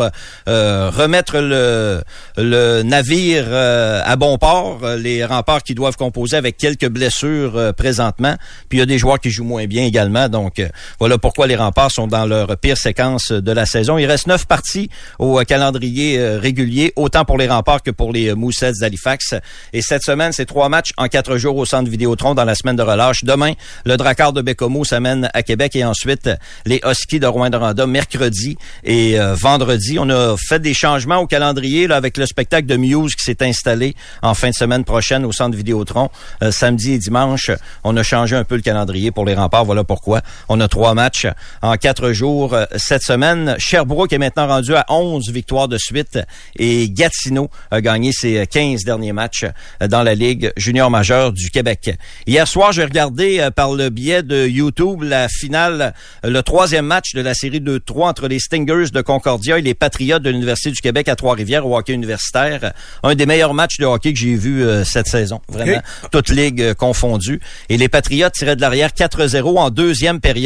remettre 0.48 1.40
le, 1.40 2.02
le 2.38 2.84
navire 2.84 3.48
à 3.52 4.16
bon 4.16 4.38
port. 4.38 4.82
Les 4.98 5.26
remparts 5.26 5.64
qui 5.64 5.76
doivent 5.76 5.98
composer 5.98 6.38
avec 6.38 6.58
quelques 6.58 6.90
blessures 6.90 7.74
présentement. 7.76 8.36
Puis 8.70 8.78
il 8.78 8.80
y 8.80 8.84
a 8.84 8.88
des 8.88 8.98
joueurs 8.98 9.20
qui 9.20 9.32
jouent 9.32 9.44
moins 9.44 9.66
bien 9.66 9.86
également. 9.86 10.30
Donc 10.30 10.61
voilà 11.00 11.18
pourquoi 11.18 11.48
les 11.48 11.56
remparts 11.56 11.92
sont 11.92 12.08
dans 12.08 12.26
leur 12.26 12.58
pire 12.58 12.78
séquence 12.78 13.32
de 13.32 13.52
la 13.52 13.66
saison. 13.66 13.98
Il 13.98 14.06
reste 14.06 14.28
neuf 14.28 14.46
parties 14.46 14.90
au 15.20 15.40
calendrier 15.46 16.20
euh, 16.20 16.40
régulier, 16.40 16.94
autant 16.96 17.26
pour 17.26 17.38
les 17.38 17.48
remparts 17.48 17.82
que 17.84 17.92
pour 17.92 18.12
les 18.12 18.30
euh, 18.30 18.36
Moussets 18.36 18.74
d'Halifax. 18.80 19.36
Et 19.74 19.82
cette 19.82 20.04
semaine, 20.04 20.32
c'est 20.32 20.46
trois 20.46 20.70
matchs 20.70 20.92
en 20.98 21.08
quatre 21.08 21.38
jours 21.38 21.58
au 21.58 21.66
centre 21.66 21.90
Vidéotron 21.90 22.34
dans 22.36 22.46
la 22.46 22.56
semaine 22.56 22.76
de 22.76 22.82
relâche. 22.82 23.24
Demain, 23.24 23.54
le 23.86 23.98
Drakkar 23.98 24.34
de 24.34 24.42
Bécomo 24.42 24.84
s'amène 24.84 25.30
à 25.34 25.44
Québec 25.44 25.76
et 25.76 25.84
ensuite 25.84 26.30
les 26.66 26.82
Huskies 26.86 27.20
de 27.20 27.28
Rouen-Noranda 27.28 27.86
mercredi 27.88 28.58
et 28.84 29.20
euh, 29.20 29.36
vendredi. 29.36 29.98
On 30.00 30.10
a 30.10 30.36
fait 30.38 30.60
des 30.60 30.74
changements 30.74 31.18
au 31.18 31.28
calendrier 31.28 31.88
là, 31.88 31.96
avec 31.96 32.18
le 32.18 32.26
spectacle 32.26 32.68
de 32.68 32.76
Muse 32.76 33.16
qui 33.16 33.24
s'est 33.24 33.44
installé 33.44 33.96
en 34.22 34.34
fin 34.34 34.50
de 34.50 34.56
semaine 34.56 34.84
prochaine 34.84 35.26
au 35.26 35.32
centre 35.32 35.56
Vidéotron. 35.56 36.10
samedi 36.52 36.94
et 36.94 36.98
dimanche, 36.98 37.52
on 37.84 37.96
a 37.98 38.04
changé 38.04 38.36
un 38.36 38.44
peu 38.44 38.56
le 38.56 38.62
calendrier 38.62 39.12
pour 39.12 39.26
les 39.26 39.34
remparts. 39.34 39.66
Voilà 39.66 39.84
pourquoi. 39.84 40.22
On 40.54 40.60
a 40.60 40.68
trois 40.68 40.94
matchs 40.94 41.28
en 41.62 41.78
quatre 41.78 42.12
jours 42.12 42.58
cette 42.76 43.04
semaine. 43.04 43.56
Sherbrooke 43.58 44.12
est 44.12 44.18
maintenant 44.18 44.48
rendu 44.48 44.76
à 44.76 44.84
11 44.90 45.30
victoires 45.30 45.70
de 45.70 45.78
suite 45.78 46.20
et 46.58 46.90
Gatineau 46.90 47.50
a 47.72 47.80
gagné 47.80 48.12
ses 48.12 48.46
15 48.46 48.84
derniers 48.84 49.14
matchs 49.14 49.46
dans 49.80 50.04
la 50.04 50.14
Ligue 50.14 50.52
junior 50.58 50.92
majeure 50.92 51.32
du 51.32 51.52
Québec. 51.52 51.96
Hier 52.28 52.46
soir, 52.46 52.74
j'ai 52.74 52.84
regardé 52.84 53.40
euh, 53.40 53.50
par 53.50 53.72
le 53.72 53.90
biais 53.90 54.24
de 54.24 54.46
YouTube 54.46 55.04
la 55.04 55.30
finale, 55.30 55.94
le 56.22 56.42
troisième 56.42 56.86
match 56.86 57.14
de 57.14 57.22
la 57.22 57.34
série 57.34 57.62
2-3 57.62 58.10
entre 58.10 58.28
les 58.28 58.40
Stingers 58.40 58.90
de 58.92 59.02
Concordia 59.02 59.58
et 59.58 59.62
les 59.62 59.74
Patriotes 59.74 60.22
de 60.22 60.32
l'Université 60.32 60.72
du 60.72 60.82
Québec 60.82 61.08
à 61.08 61.16
Trois-Rivières 61.16 61.66
au 61.66 61.78
hockey 61.78 61.94
universitaire. 61.94 62.74
Un 63.04 63.16
des 63.16 63.26
meilleurs 63.26 63.54
matchs 63.54 63.78
de 63.78 63.86
hockey 63.86 64.12
que 64.12 64.20
j'ai 64.20 64.36
vu 64.36 64.64
euh, 64.66 64.84
cette 64.84 65.08
saison. 65.08 65.40
Vraiment, 65.48 65.80
toute 66.12 66.28
ligue 66.28 66.62
euh, 66.62 66.74
confondue. 66.74 67.40
Et 67.70 67.78
les 67.78 67.88
Patriotes 67.88 68.34
tiraient 68.34 68.58
de 68.58 68.62
l'arrière 68.62 68.90
4-0 68.90 69.58
en 69.58 69.70
deuxième 69.70 70.20
période. 70.20 70.41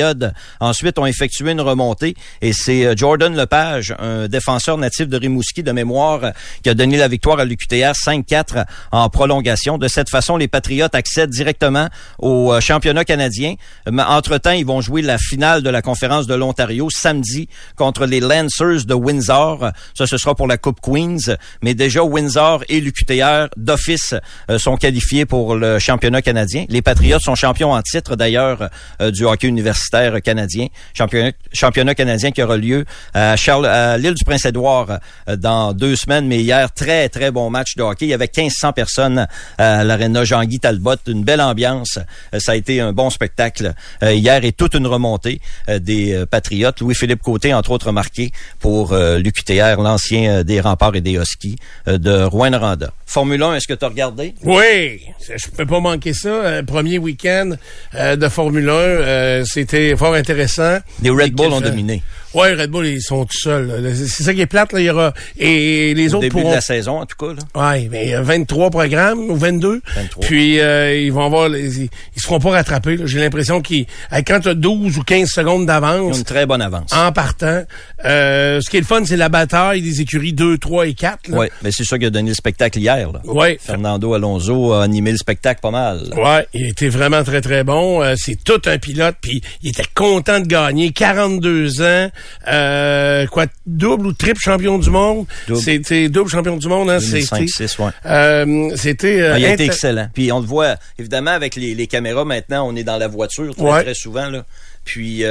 Ensuite, 0.60 1.00
ont 1.00 1.06
effectué 1.06 1.52
une 1.52 1.62
remontée 1.62 2.16
et 2.42 2.54
c'est 2.54 2.96
Jordan 2.98 3.36
Lepage, 3.36 3.96
un 4.00 4.28
défenseur 4.28 4.78
natif 4.78 5.08
de 5.08 5.18
Rimouski 5.18 5.64
de 5.64 5.72
mémoire, 5.72 6.32
qui 6.64 6.70
a 6.70 6.74
donné 6.74 6.98
la 6.98 7.08
victoire 7.08 7.40
à 7.40 7.46
l'UQTR 7.46 7.94
5-4 7.94 8.66
en 8.92 9.10
prolongation. 9.10 9.78
De 9.78 9.88
cette 9.88 10.10
façon, 10.10 10.38
les 10.38 10.48
Patriotes 10.48 10.96
accèdent 10.96 11.30
directement 11.30 11.90
au 12.20 12.54
euh, 12.54 12.60
championnat 12.60 13.06
canadien. 13.06 13.56
Entre-temps, 13.88 14.52
ils 14.52 14.66
vont 14.66 14.82
jouer 14.82 15.02
la 15.02 15.18
finale 15.18 15.62
de 15.64 15.70
la 15.70 15.82
conférence 15.82 16.28
de 16.28 16.36
l'Ontario 16.36 16.90
samedi 16.90 17.48
contre 17.76 18.06
les 18.06 18.20
Lancers 18.20 18.86
de 18.86 18.94
Windsor. 18.94 19.72
Ça, 19.94 20.08
ce 20.08 20.18
sera 20.18 20.36
pour 20.36 20.48
la 20.48 20.58
Coupe 20.58 20.80
Queens. 20.82 21.36
Mais 21.62 21.74
déjà, 21.74 22.04
Windsor 22.04 22.64
et 22.70 22.82
l'UQTR 22.82 23.48
d'office 23.58 24.16
euh, 24.50 24.58
sont 24.58 24.78
qualifiés 24.78 25.26
pour 25.26 25.56
le 25.56 25.80
championnat 25.80 26.22
canadien. 26.22 26.66
Les 26.70 26.82
Patriotes 26.82 27.22
sont 27.22 27.36
champions 27.36 27.74
en 27.74 27.82
titre, 27.82 28.16
d'ailleurs, 28.16 28.70
euh, 29.02 29.12
du 29.12 29.26
hockey 29.26 29.48
universitaire 29.48 29.85
canadien. 30.24 30.68
Championnat, 30.94 31.32
championnat 31.54 31.96
canadien 31.96 32.32
qui 32.32 32.42
aura 32.42 32.58
lieu 32.58 32.86
à, 33.14 33.36
Charles, 33.36 33.66
à 33.66 33.98
l'île 33.98 34.14
du 34.14 34.24
Prince-Édouard 34.24 35.00
euh, 35.30 35.36
dans 35.36 35.74
deux 35.74 35.96
semaines, 35.96 36.28
mais 36.28 36.42
hier, 36.42 36.72
très, 36.74 37.10
très 37.10 37.32
bon 37.32 37.50
match 37.50 37.76
de 37.76 37.84
hockey. 37.84 38.06
Il 38.06 38.10
y 38.10 38.14
avait 38.14 38.30
1500 38.36 38.74
personnes 38.74 39.28
à 39.58 39.84
l'aréna 39.84 40.24
Jean-Guy 40.24 40.60
Talbot, 40.60 40.96
une 41.08 41.24
belle 41.24 41.42
ambiance. 41.42 42.00
Euh, 42.34 42.40
ça 42.40 42.54
a 42.54 42.56
été 42.56 42.80
un 42.80 42.94
bon 42.94 43.10
spectacle 43.10 43.74
euh, 44.04 44.14
hier 44.14 44.44
et 44.44 44.52
toute 44.52 44.74
une 44.74 44.88
remontée 44.88 45.40
des 45.68 46.24
Patriotes. 46.30 46.80
Louis-Philippe 46.80 47.22
Côté, 47.22 47.54
entre 47.54 47.72
autres, 47.72 47.92
marqué 47.92 48.32
pour 48.60 48.96
l'UQTR, 48.96 49.82
l'ancien 49.82 50.44
des 50.44 50.62
remparts 50.62 50.96
et 50.96 51.02
des 51.02 51.14
Huskies 51.14 51.58
de 51.88 52.24
Rouen-Noranda. 52.24 52.92
Formule 53.06 53.42
1, 53.42 53.56
est-ce 53.56 53.68
que 53.68 53.74
tu 53.74 53.86
as 53.86 53.88
regardé? 53.88 54.34
Oui, 54.44 55.02
je 55.22 55.48
peux 55.56 55.66
pas 55.66 55.80
manquer 55.80 56.14
ça. 56.14 56.62
premier 56.64 56.98
week-end 56.98 57.52
de 57.94 58.30
Formule 58.30 58.70
1, 58.70 59.46
c'était 59.46 59.75
fort 59.98 60.14
intéressant. 60.14 60.80
Les 61.02 61.10
Red 61.10 61.34
Bull 61.34 61.52
ont 61.52 61.62
dominé. 61.62 62.02
Ouais, 62.36 62.54
Red 62.54 62.70
Bull, 62.70 62.86
ils 62.86 63.02
sont 63.02 63.26
tout 63.26 63.38
seuls. 63.38 63.94
C'est 63.96 64.24
ça 64.24 64.34
qui 64.34 64.42
est 64.42 64.46
plate. 64.46 64.74
Là. 64.74 64.80
Il 64.80 64.86
y 64.86 64.90
aura 64.90 65.14
et 65.38 65.94
les 65.94 66.14
Au 66.14 66.18
autres 66.18 66.28
début 66.30 66.44
de 66.44 66.52
la 66.52 66.62
saison, 66.62 67.00
en 67.00 67.06
tout 67.06 67.16
cas. 67.18 67.34
Là. 67.34 67.72
Ouais, 67.72 67.88
mais 67.92 68.16
23 68.16 68.70
programmes 68.70 69.30
ou 69.30 69.36
22. 69.36 69.82
23. 69.96 70.26
Puis 70.26 70.60
euh, 70.60 70.96
ils 71.00 71.12
vont 71.12 71.26
avoir, 71.26 71.50
ils, 71.50 71.84
ils 71.84 71.90
se 72.22 72.24
feront 72.26 72.40
pas 72.40 72.52
rattraper. 72.52 72.98
J'ai 73.06 73.20
l'impression 73.20 73.62
qu'ils, 73.62 73.86
quand 74.28 74.40
tu 74.42 74.50
as 74.50 74.54
12 74.54 74.98
ou 74.98 75.04
15 75.04 75.30
secondes 75.30 75.66
d'avance, 75.66 75.96
ils 75.96 76.16
ont 76.16 76.18
une 76.20 76.24
très 76.24 76.46
bonne 76.46 76.62
avance. 76.62 76.92
En 76.94 77.12
partant, 77.12 77.64
euh, 78.06 78.60
ce 78.62 78.70
qui 78.70 78.78
est 78.78 78.82
le 78.82 78.86
fun, 78.86 79.04
c'est 79.06 79.18
la 79.18 79.30
bataille 79.30 79.82
des 79.82 80.02
écuries 80.02 80.34
2, 80.34 80.58
3 80.58 80.88
et 80.88 80.94
4. 80.94 81.20
Oui, 81.30 81.48
mais 81.64 81.72
c'est 81.72 81.84
ça 81.86 81.98
qui 81.98 82.06
a 82.06 82.10
donné 82.10 82.30
le 82.30 82.36
spectacle 82.36 82.80
hier. 82.80 83.12
Là. 83.12 83.22
Ouais. 83.26 83.58
Fernando 83.62 84.14
Alonso 84.14 84.74
a 84.74 84.84
animé 84.84 85.12
le 85.12 85.18
spectacle 85.18 85.62
pas 85.62 85.72
mal. 85.72 86.10
Ouais, 86.16 86.48
il 86.54 86.68
était 86.70 86.90
vraiment 86.90 87.24
très 87.24 87.42
très 87.42 87.64
bon. 87.64 88.02
Euh, 88.02 88.16
c'est 88.18 88.44
tout 88.44 88.62
un 88.66 88.78
pilote, 88.78 89.16
puis 89.22 89.42
il 89.62 89.70
était 89.70 89.84
content 89.94 90.40
de 90.40 90.48
gagner. 90.48 90.92
42 90.92 91.82
ans. 91.82 92.10
Euh, 92.48 93.06
euh, 93.06 93.28
quoi, 93.28 93.46
double 93.66 94.08
ou 94.08 94.14
triple 94.14 94.40
champion 94.40 94.78
du 94.78 94.90
monde? 94.90 95.26
C'était 95.56 96.10
double 96.10 96.30
champion 96.30 96.58
du 96.58 96.68
monde, 96.68 96.90
hein, 96.90 97.00
c'était. 97.00 97.46
Ouais. 97.80 97.90
Euh. 98.06 98.70
Euh, 99.06 99.32
ah, 99.34 99.40
il 99.40 99.46
a 99.46 99.54
été 99.54 99.66
excellent. 99.66 100.10
Puis 100.14 100.32
on 100.32 100.40
le 100.40 100.46
voit, 100.46 100.76
évidemment, 101.00 101.32
avec 101.32 101.56
les, 101.56 101.76
les, 101.76 101.88
caméras 101.88 102.26
maintenant, 102.26 102.68
on 102.68 102.76
est 102.76 102.84
dans 102.84 102.98
la 102.98 103.08
voiture 103.08 103.56
très, 103.56 103.84
très 103.84 103.94
souvent 103.94 104.30
là. 104.30 104.46
Puis 104.84 105.24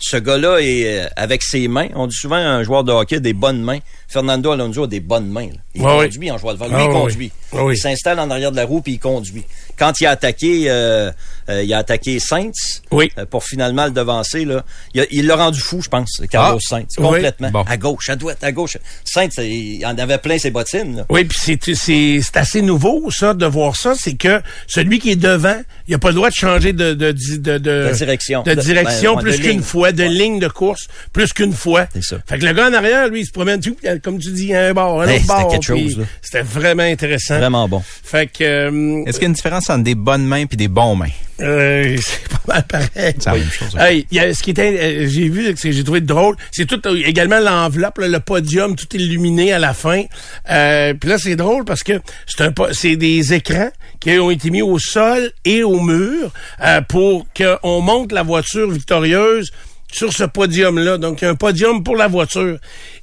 ce 0.00 0.16
gars-là 0.16 0.58
est 0.60 1.08
avec 1.16 1.42
ses 1.42 1.68
mains. 1.68 1.88
On 1.94 2.06
dit 2.06 2.16
souvent 2.16 2.36
un 2.36 2.62
joueur 2.62 2.84
de 2.84 2.92
hockey 2.92 3.20
des 3.20 3.32
bonnes 3.32 3.62
mains. 3.62 3.80
Fernando 4.08 4.52
Alonso 4.52 4.84
a 4.84 4.86
des 4.86 5.00
bonnes 5.00 5.28
mains. 5.28 5.50
Il 5.74 5.82
conduit 5.82 6.30
en 6.30 6.38
jouant 6.38 6.52
le 6.52 6.56
vol. 6.56 6.70
Lui, 6.70 6.82
il 6.82 6.88
conduit. 6.88 7.32
il 7.52 7.76
s'installe 7.76 8.18
en 8.18 8.30
arrière 8.30 8.50
de 8.50 8.56
la 8.56 8.64
roue 8.64 8.80
puis 8.80 8.94
il 8.94 8.98
conduit. 8.98 9.44
Quand 9.78 10.00
il 10.00 10.06
a 10.06 10.10
attaqué, 10.10 10.64
euh, 10.66 11.12
euh, 11.48 11.62
il 11.62 11.72
a 11.72 11.78
attaqué 11.78 12.18
Saints 12.18 12.50
oui. 12.90 13.12
Euh, 13.18 13.26
pour 13.26 13.44
finalement 13.44 13.84
le 13.84 13.92
devancer. 13.92 14.44
Là. 14.44 14.64
Il 14.94 15.26
l'a 15.26 15.36
rendu 15.36 15.60
fou, 15.60 15.80
je 15.82 15.88
pense, 15.88 16.22
Carlos 16.30 16.58
ah, 16.58 16.68
Saints. 16.68 16.86
Complètement. 16.96 17.64
À 17.66 17.76
gauche, 17.76 18.08
à 18.08 18.16
droite, 18.16 18.42
à 18.42 18.50
gauche. 18.50 18.78
Saints, 19.04 19.28
il 19.38 19.84
en 19.84 19.96
avait 19.98 20.18
plein 20.18 20.38
ses 20.38 20.50
bottines. 20.50 20.96
Là. 20.96 21.06
Oui, 21.10 21.24
puis 21.24 21.76
c'est 21.76 22.36
assez 22.36 22.62
nouveau, 22.62 23.10
ça, 23.10 23.34
de 23.34 23.46
voir 23.46 23.76
ça. 23.76 23.92
C'est 23.94 24.14
que 24.14 24.40
celui 24.66 24.98
qui 24.98 25.10
est 25.10 25.16
devant, 25.16 25.60
il 25.86 25.92
n'a 25.92 25.98
pas 25.98 26.08
le 26.08 26.14
droit 26.14 26.30
de 26.30 26.34
changer 26.34 26.72
de, 26.72 26.94
de, 26.94 27.12
de, 27.12 27.58
de, 27.58 27.92
direction. 27.94 28.42
De 28.42 28.54
direction 28.54 29.14
ben, 29.14 29.22
plus 29.22 29.38
qu'une 29.38 29.62
fois, 29.62 29.92
de 29.92 30.04
ligne 30.04 30.38
de 30.38 30.48
course 30.48 30.88
plus 31.12 31.32
qu'une 31.32 31.52
fois. 31.52 31.86
C'est 31.92 32.02
ça. 32.02 32.16
Fait 32.26 32.38
que 32.38 32.44
le 32.44 32.52
gars 32.52 32.68
en 32.68 32.72
arrière, 32.72 33.08
lui, 33.08 33.20
il 33.20 33.26
se 33.26 33.32
promène 33.32 33.60
tout, 33.60 33.76
comme 34.02 34.18
tu 34.18 34.30
dis, 34.32 34.54
un 34.54 34.72
bord, 34.74 35.02
un 35.02 35.14
autre 35.14 35.26
bord. 35.26 35.38
C'était 35.38 35.50
quelque 35.52 35.64
chose. 35.64 36.06
C'était 36.22 36.42
vraiment 36.42 36.82
intéressant. 36.82 37.38
Vraiment 37.38 37.68
bon. 37.68 37.82
Fait 37.84 38.26
que... 38.26 38.44
Euh, 38.44 39.04
Est-ce 39.06 39.18
qu'il 39.18 39.22
y 39.22 39.26
a 39.26 39.28
une 39.28 39.34
différence 39.34 39.70
entre 39.70 39.84
des 39.84 39.94
bonnes 39.94 40.26
mains 40.26 40.44
et 40.50 40.56
des 40.56 40.68
bons 40.68 40.96
mains? 40.96 41.06
Euh, 41.40 41.96
c'est 42.00 42.28
pas 42.28 42.54
mal 42.54 42.64
pareil. 42.66 43.14
C'est 43.18 43.26
la 43.26 43.32
même 43.32 43.50
chose. 43.50 43.76
Hey, 43.78 44.06
y 44.10 44.18
a, 44.18 44.34
ce 44.34 44.42
qui 44.42 44.50
était, 44.50 44.76
euh, 44.76 45.08
j'ai 45.08 45.28
vu, 45.28 45.54
que 45.54 45.72
j'ai 45.72 45.84
trouvé 45.84 46.00
drôle, 46.00 46.36
c'est 46.50 46.66
tout 46.66 46.80
euh, 46.86 47.02
également 47.04 47.40
l'enveloppe, 47.40 47.98
le 47.98 48.18
podium, 48.18 48.74
tout 48.76 48.88
illuminé 48.94 49.52
à 49.52 49.58
la 49.58 49.74
fin. 49.74 50.02
Euh, 50.50 50.94
Puis 50.94 51.08
là, 51.08 51.18
c'est 51.18 51.36
drôle 51.36 51.64
parce 51.64 51.82
que 51.82 52.00
c'est 52.26 52.42
un, 52.42 52.52
c'est 52.72 52.96
des 52.96 53.34
écrans 53.34 53.70
qui 54.00 54.18
ont 54.18 54.30
été 54.30 54.50
mis 54.50 54.62
au 54.62 54.78
sol 54.78 55.30
et 55.44 55.62
au 55.62 55.80
mur 55.80 56.32
euh, 56.64 56.80
pour 56.82 57.26
qu'on 57.36 57.80
monte 57.80 58.12
la 58.12 58.22
voiture 58.22 58.70
victorieuse 58.70 59.50
sur 59.90 60.12
ce 60.12 60.24
podium-là. 60.24 60.98
Donc, 60.98 61.22
il 61.22 61.24
y 61.24 61.28
a 61.28 61.30
un 61.30 61.34
podium 61.34 61.82
pour 61.82 61.96
la 61.96 62.08
voiture. 62.08 62.58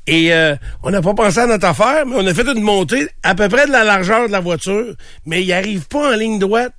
Et 0.07 0.33
euh, 0.33 0.55
on 0.83 0.91
n'a 0.91 1.01
pas 1.01 1.13
pensé 1.13 1.39
à 1.39 1.47
notre 1.47 1.65
affaire, 1.65 2.05
mais 2.05 2.15
on 2.17 2.25
a 2.25 2.33
fait 2.33 2.47
une 2.47 2.61
montée 2.61 3.07
à 3.23 3.35
peu 3.35 3.49
près 3.49 3.65
de 3.65 3.71
la 3.71 3.83
largeur 3.83 4.27
de 4.27 4.31
la 4.31 4.39
voiture, 4.39 4.93
mais 5.25 5.43
il 5.43 5.51
arrive 5.51 5.87
pas 5.87 6.13
en 6.13 6.15
ligne 6.15 6.39
droite. 6.39 6.73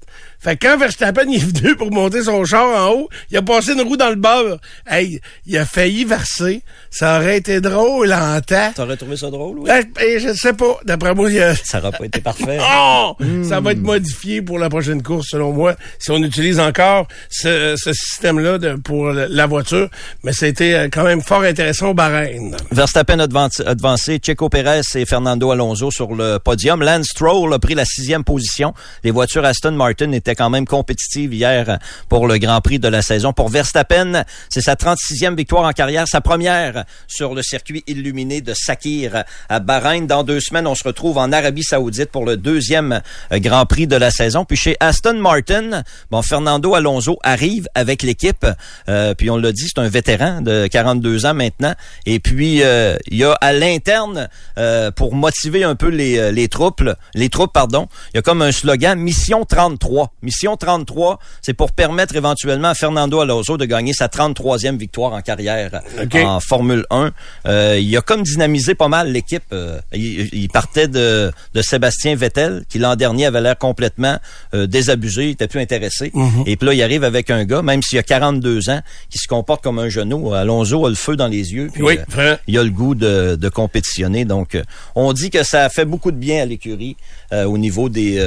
Fait 0.47 0.57
que 0.57 0.65
quand 0.69 0.79
Verstappen 0.79 1.29
est 1.29 1.45
venu 1.45 1.75
pour 1.75 1.91
monter 1.91 2.23
son 2.23 2.45
char 2.45 2.69
en 2.69 2.93
haut, 2.93 3.09
il 3.33 3.37
a 3.37 3.43
passé 3.43 3.73
une 3.73 3.81
roue 3.81 3.97
dans 3.97 4.11
le 4.11 4.15
beurre. 4.15 4.59
Hey, 4.89 5.21
il 5.45 5.59
a 5.59 5.65
failli 5.65 6.05
verser. 6.05 6.63
Ça 6.89 7.19
aurait 7.19 7.39
été 7.39 7.61
drôle 7.61 8.13
en 8.13 8.41
temps. 8.41 8.71
T'aurais 8.77 8.97
trouvé 8.97 9.17
ça 9.17 9.29
drôle, 9.29 9.59
oui? 9.59 9.69
Ben, 9.69 10.21
je 10.21 10.33
sais 10.35 10.53
pas. 10.53 10.79
D'après 10.85 11.17
moi, 11.17 11.33
il 11.33 11.43
a... 11.43 11.57
Ça 11.65 11.79
aurait 11.79 11.91
pas 11.91 12.05
été 12.05 12.21
parfait. 12.21 12.59
oh! 12.79 13.17
Ça 13.43 13.59
va 13.59 13.73
être 13.73 13.83
modifié 13.83 14.41
pour 14.41 14.61
la 14.61 14.69
prochaine 14.69 15.03
course, 15.03 15.31
selon 15.31 15.53
moi, 15.53 15.75
si 15.99 16.13
on 16.13 16.19
utilise 16.19 16.61
encore 16.61 17.09
ce, 17.29 17.75
ce 17.77 17.93
système-là 17.93 18.59
pour 18.85 19.07
la 19.09 19.47
voiture. 19.47 19.89
Mais 20.23 20.33
c'était 20.33 20.75
euh, 20.75 20.89
quand 20.93 21.03
même 21.03 21.23
fort 21.23 21.43
intéressant 21.43 21.89
au 21.89 21.95
Bahreïn. 21.95 22.55
Verstappen 22.71 23.19
a 23.19 23.27
advancé 23.67 24.21
Checo 24.25 24.49
Pérez 24.49 24.83
et 24.95 25.07
Fernando 25.07 25.51
Alonso 25.51 25.91
sur 25.91 26.15
le 26.15 26.39
podium. 26.39 26.85
Lance 26.85 27.09
Stroll 27.09 27.53
a 27.53 27.59
pris 27.59 27.75
la 27.75 27.85
sixième 27.85 28.23
position. 28.23 28.75
Les 29.03 29.11
voitures 29.11 29.45
Aston 29.45 29.73
Martin 29.73 30.13
étaient 30.13 30.36
quand 30.37 30.51
même 30.51 30.67
compétitives 30.67 31.35
hier 31.35 31.79
pour 32.09 32.27
le 32.29 32.39
Grand 32.39 32.61
Prix 32.61 32.79
de 32.79 32.89
la 32.89 33.03
saison. 33.03 33.33
Pour 33.33 33.49
Verstappen, 33.49 34.25
c'est 34.49 34.61
sa 34.61 34.75
36e 34.75 35.35
victoire 35.35 35.65
en 35.65 35.73
carrière, 35.73 36.07
sa 36.07 36.21
première 36.21 36.85
sur 37.09 37.35
le 37.35 37.43
circuit 37.43 37.83
illuminé 37.87 38.41
de 38.41 38.55
Sakir 38.55 39.25
à 39.49 39.61
Bahreïn. 39.61 40.07
Dans 40.07 40.23
deux 40.23 40.41
semaines, 40.41 40.67
on 40.67 40.75
se 40.75 40.85
retrouve 40.85 41.19
en 41.19 41.33
Arabie 41.33 41.63
Saoudite 41.63 42.11
pour 42.11 42.25
le 42.25 42.37
deuxième 42.37 43.01
euh, 43.33 43.39
Grand 43.39 43.67
Prix 43.67 43.87
de 43.87 43.97
la 43.97 44.11
saison. 44.11 44.45
Puis 44.45 44.57
chez 44.57 44.77
Aston 44.81 45.15
Martin, 45.15 45.83
bon, 46.11 46.23
Fernando 46.23 46.75
Alonso 46.75 47.19
arrive 47.23 47.69
avec 47.75 48.03
l'équipe. 48.03 48.47
Euh, 48.89 49.15
puis 49.15 49.31
on 49.31 49.37
l'a 49.37 49.53
dit, 49.53 49.67
c'est 49.67 49.81
un 49.81 49.89
vétéran 49.89 50.41
de 50.41 50.67
42 50.67 51.27
ans 51.27 51.35
maintenant. 51.35 51.75
Et 52.05 52.21
puis 52.21 52.63
euh, 52.63 52.97
il 53.11 53.19
y 53.19 53.25
a 53.25 53.33
à 53.33 53.53
l'interne 53.53 54.29
pour 54.97 55.15
motiver 55.15 55.65
un 55.65 55.75
peu 55.75 55.89
les, 55.89 56.33
les 56.33 56.49
troupes, 56.49 56.83
les 57.15 57.29
troupes 57.29 57.53
pardon, 57.53 57.89
il 58.13 58.17
y 58.17 58.19
a 58.19 58.23
comme 58.23 58.43
un 58.43 58.53
slogan 58.53 58.99
Mission 58.99 59.45
33. 59.45 60.13
Mission 60.23 60.57
33, 60.57 61.19
c'est 61.43 61.55
pour 61.55 61.73
permettre 61.73 62.17
éventuellement 62.17 62.69
à 62.69 62.75
Fernando 62.75 63.21
Alonso 63.21 63.57
de 63.57 63.65
gagner 63.65 63.93
sa 63.93 64.07
33e 64.07 64.77
victoire 64.77 65.13
en 65.13 65.21
carrière 65.21 65.83
en 66.15 66.41
Formule 66.41 66.87
1. 66.91 67.13
il 67.79 67.97
a 67.97 68.01
comme 68.01 68.23
dynamisé 68.23 68.75
pas 68.75 68.89
mal 68.89 69.13
l'équipe. 69.13 69.55
il, 69.93 70.49
partait 70.49 70.89
de, 70.89 71.31
de 71.55 71.63
Sébastien 71.63 72.15
Vettel, 72.17 72.65
qui 72.69 72.79
l'an 72.79 72.97
dernier 72.97 73.27
avait 73.27 73.41
l'air 73.41 73.59
complètement 73.59 74.19
désabusé, 74.53 75.25
il 75.27 75.31
était 75.31 75.49
plus 75.49 75.61
intéressé. 75.61 76.11
Mhm. 76.15 76.45
Et 76.47 76.57
puis 76.57 76.67
là, 76.67 76.75
il 76.75 76.83
arrive 76.83 77.05
avec 77.05 77.31
un 77.31 77.45
gars, 77.45 77.63
même 77.63 77.83
s'il 77.83 77.99
a 77.99 78.03
42 78.03 78.71
ans, 78.71 78.81
qui 79.11 79.19
se 79.19 79.29
comporte 79.29 79.63
comme 79.63 79.79
un 79.79 79.89
genou. 79.89 80.33
Alonso 80.35 80.87
a 80.87 80.89
le 80.89 80.95
feu 80.95 81.17
dans 81.17 81.29
les 81.29 81.53
yeux. 81.53 81.71
Puis, 81.73 81.83
oui, 81.83 81.99
euh, 82.19 82.37
il 82.47 82.59
a 82.59 82.65
le 82.65 82.71
goût 82.71 82.95
de, 82.95 83.37
de 83.37 83.49
compétitionner. 83.49 84.25
Donc, 84.25 84.55
euh, 84.55 84.63
on 84.95 85.13
dit 85.13 85.31
que 85.31 85.43
ça 85.43 85.65
a 85.65 85.69
fait 85.69 85.85
beaucoup 85.85 86.11
de 86.11 86.17
bien 86.17 86.43
à 86.43 86.45
l'écurie 86.45 86.97
euh, 87.33 87.45
au 87.45 87.59
niveau 87.59 87.89
des, 87.89 88.25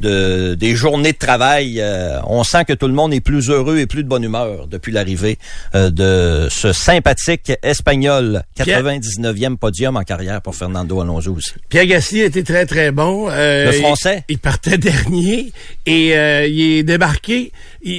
de, 0.00 0.54
des 0.54 0.74
journées 0.74 1.12
de 1.12 1.18
travail. 1.18 1.82
on 2.24 2.44
sent 2.44 2.64
que 2.64 2.72
tout 2.72 2.86
le 2.86 2.92
monde 2.94 3.12
est 3.12 3.20
plus 3.20 3.50
heureux 3.50 3.78
et 3.78 3.86
plus 3.86 4.02
de 4.02 4.08
bonne 4.08 4.24
humeur 4.24 4.66
depuis 4.66 4.92
l'arrivée 4.92 5.38
de 5.74 6.48
ce 6.50 6.72
sympathique 6.72 7.52
Espagnol. 7.62 8.42
99e 8.58 9.56
podium 9.56 9.96
en 9.96 10.02
carrière 10.02 10.42
pour 10.42 10.54
Fernando 10.54 11.00
Alonso 11.00 11.32
aussi. 11.34 11.52
Pierre 11.68 11.86
Gasly 11.86 12.20
était 12.20 12.42
très, 12.42 12.66
très 12.66 12.90
bon. 12.90 13.28
le 13.28 13.72
français. 13.72 14.24
Il, 14.28 14.34
il 14.34 14.38
partait 14.38 14.78
dernier 14.78 15.52
et 15.86 16.08
il 16.48 16.78
est 16.78 16.82
débarqué. 16.82 17.52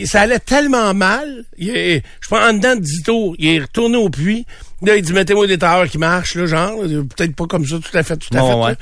ça 0.06 0.22
allait 0.22 0.40
tellement 0.40 0.94
mal. 0.94 1.44
Il 1.58 1.70
est, 1.70 2.04
je 2.22 2.28
pense, 2.28 2.40
en 2.40 2.54
dedans 2.54 2.76
de 2.76 2.82
10 2.82 3.04
tours, 3.04 3.36
il 3.40 3.48
est 3.48 3.60
retourné 3.60 3.98
au 3.98 4.10
puits. 4.10 4.46
Là, 4.84 4.96
il 4.96 5.02
dit, 5.02 5.12
mettez-moi 5.12 5.48
des 5.48 5.58
tailleurs 5.58 5.90
qui 5.90 5.98
marchent, 5.98 6.36
là, 6.36 6.46
genre. 6.46 6.80
Peut-être 6.82 7.36
pas 7.36 7.48
comme 7.48 7.66
ça, 7.66 7.78
tout 7.78 7.98
à 7.98 8.04
fait, 8.04 8.16
tout 8.18 8.38
à 8.38 8.70
fait. 8.70 8.78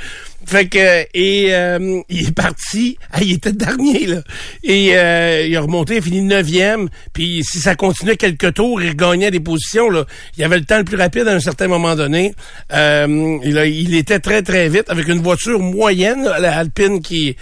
Fait 0.46 0.68
que 0.68 1.06
et 1.14 1.54
euh, 1.54 2.02
il 2.08 2.28
est 2.28 2.36
parti. 2.36 2.98
Ah, 3.12 3.20
il 3.22 3.34
était 3.34 3.52
dernier 3.52 4.06
là. 4.06 4.18
Et 4.64 4.96
euh, 4.96 5.46
il 5.48 5.56
a 5.58 5.62
remonté, 5.62 5.96
il 5.96 5.98
a 5.98 6.02
fini 6.02 6.22
neuvième. 6.22 6.88
Puis 7.14 7.44
si 7.44 7.60
ça 7.60 7.76
continuait 7.76 8.16
quelques 8.16 8.54
tours, 8.54 8.82
il 8.82 8.90
regagnait 8.90 9.32
des 9.32 9.40
positions 9.40 9.90
là. 9.90 10.06
Il 10.38 10.44
avait 10.44 10.60
le 10.60 10.66
temps 10.66 10.78
le 10.78 10.84
plus 10.84 10.98
rapide 10.98 11.28
à 11.28 11.34
un 11.34 11.40
certain 11.40 11.68
moment 11.68 11.96
donné. 11.96 12.36
Euh, 12.74 13.40
il, 13.44 13.58
il 13.58 13.96
était 13.96 14.20
très 14.20 14.44
très 14.44 14.70
vite 14.70 14.90
avec 14.90 15.08
une 15.08 15.22
voiture 15.22 15.60
moyenne, 15.60 16.24
la 16.24 16.58
Alpine 16.58 17.02
qui, 17.02 17.36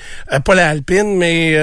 pas 0.45 0.55
la 0.55 0.69
Alpine, 0.69 1.17
mais 1.17 1.57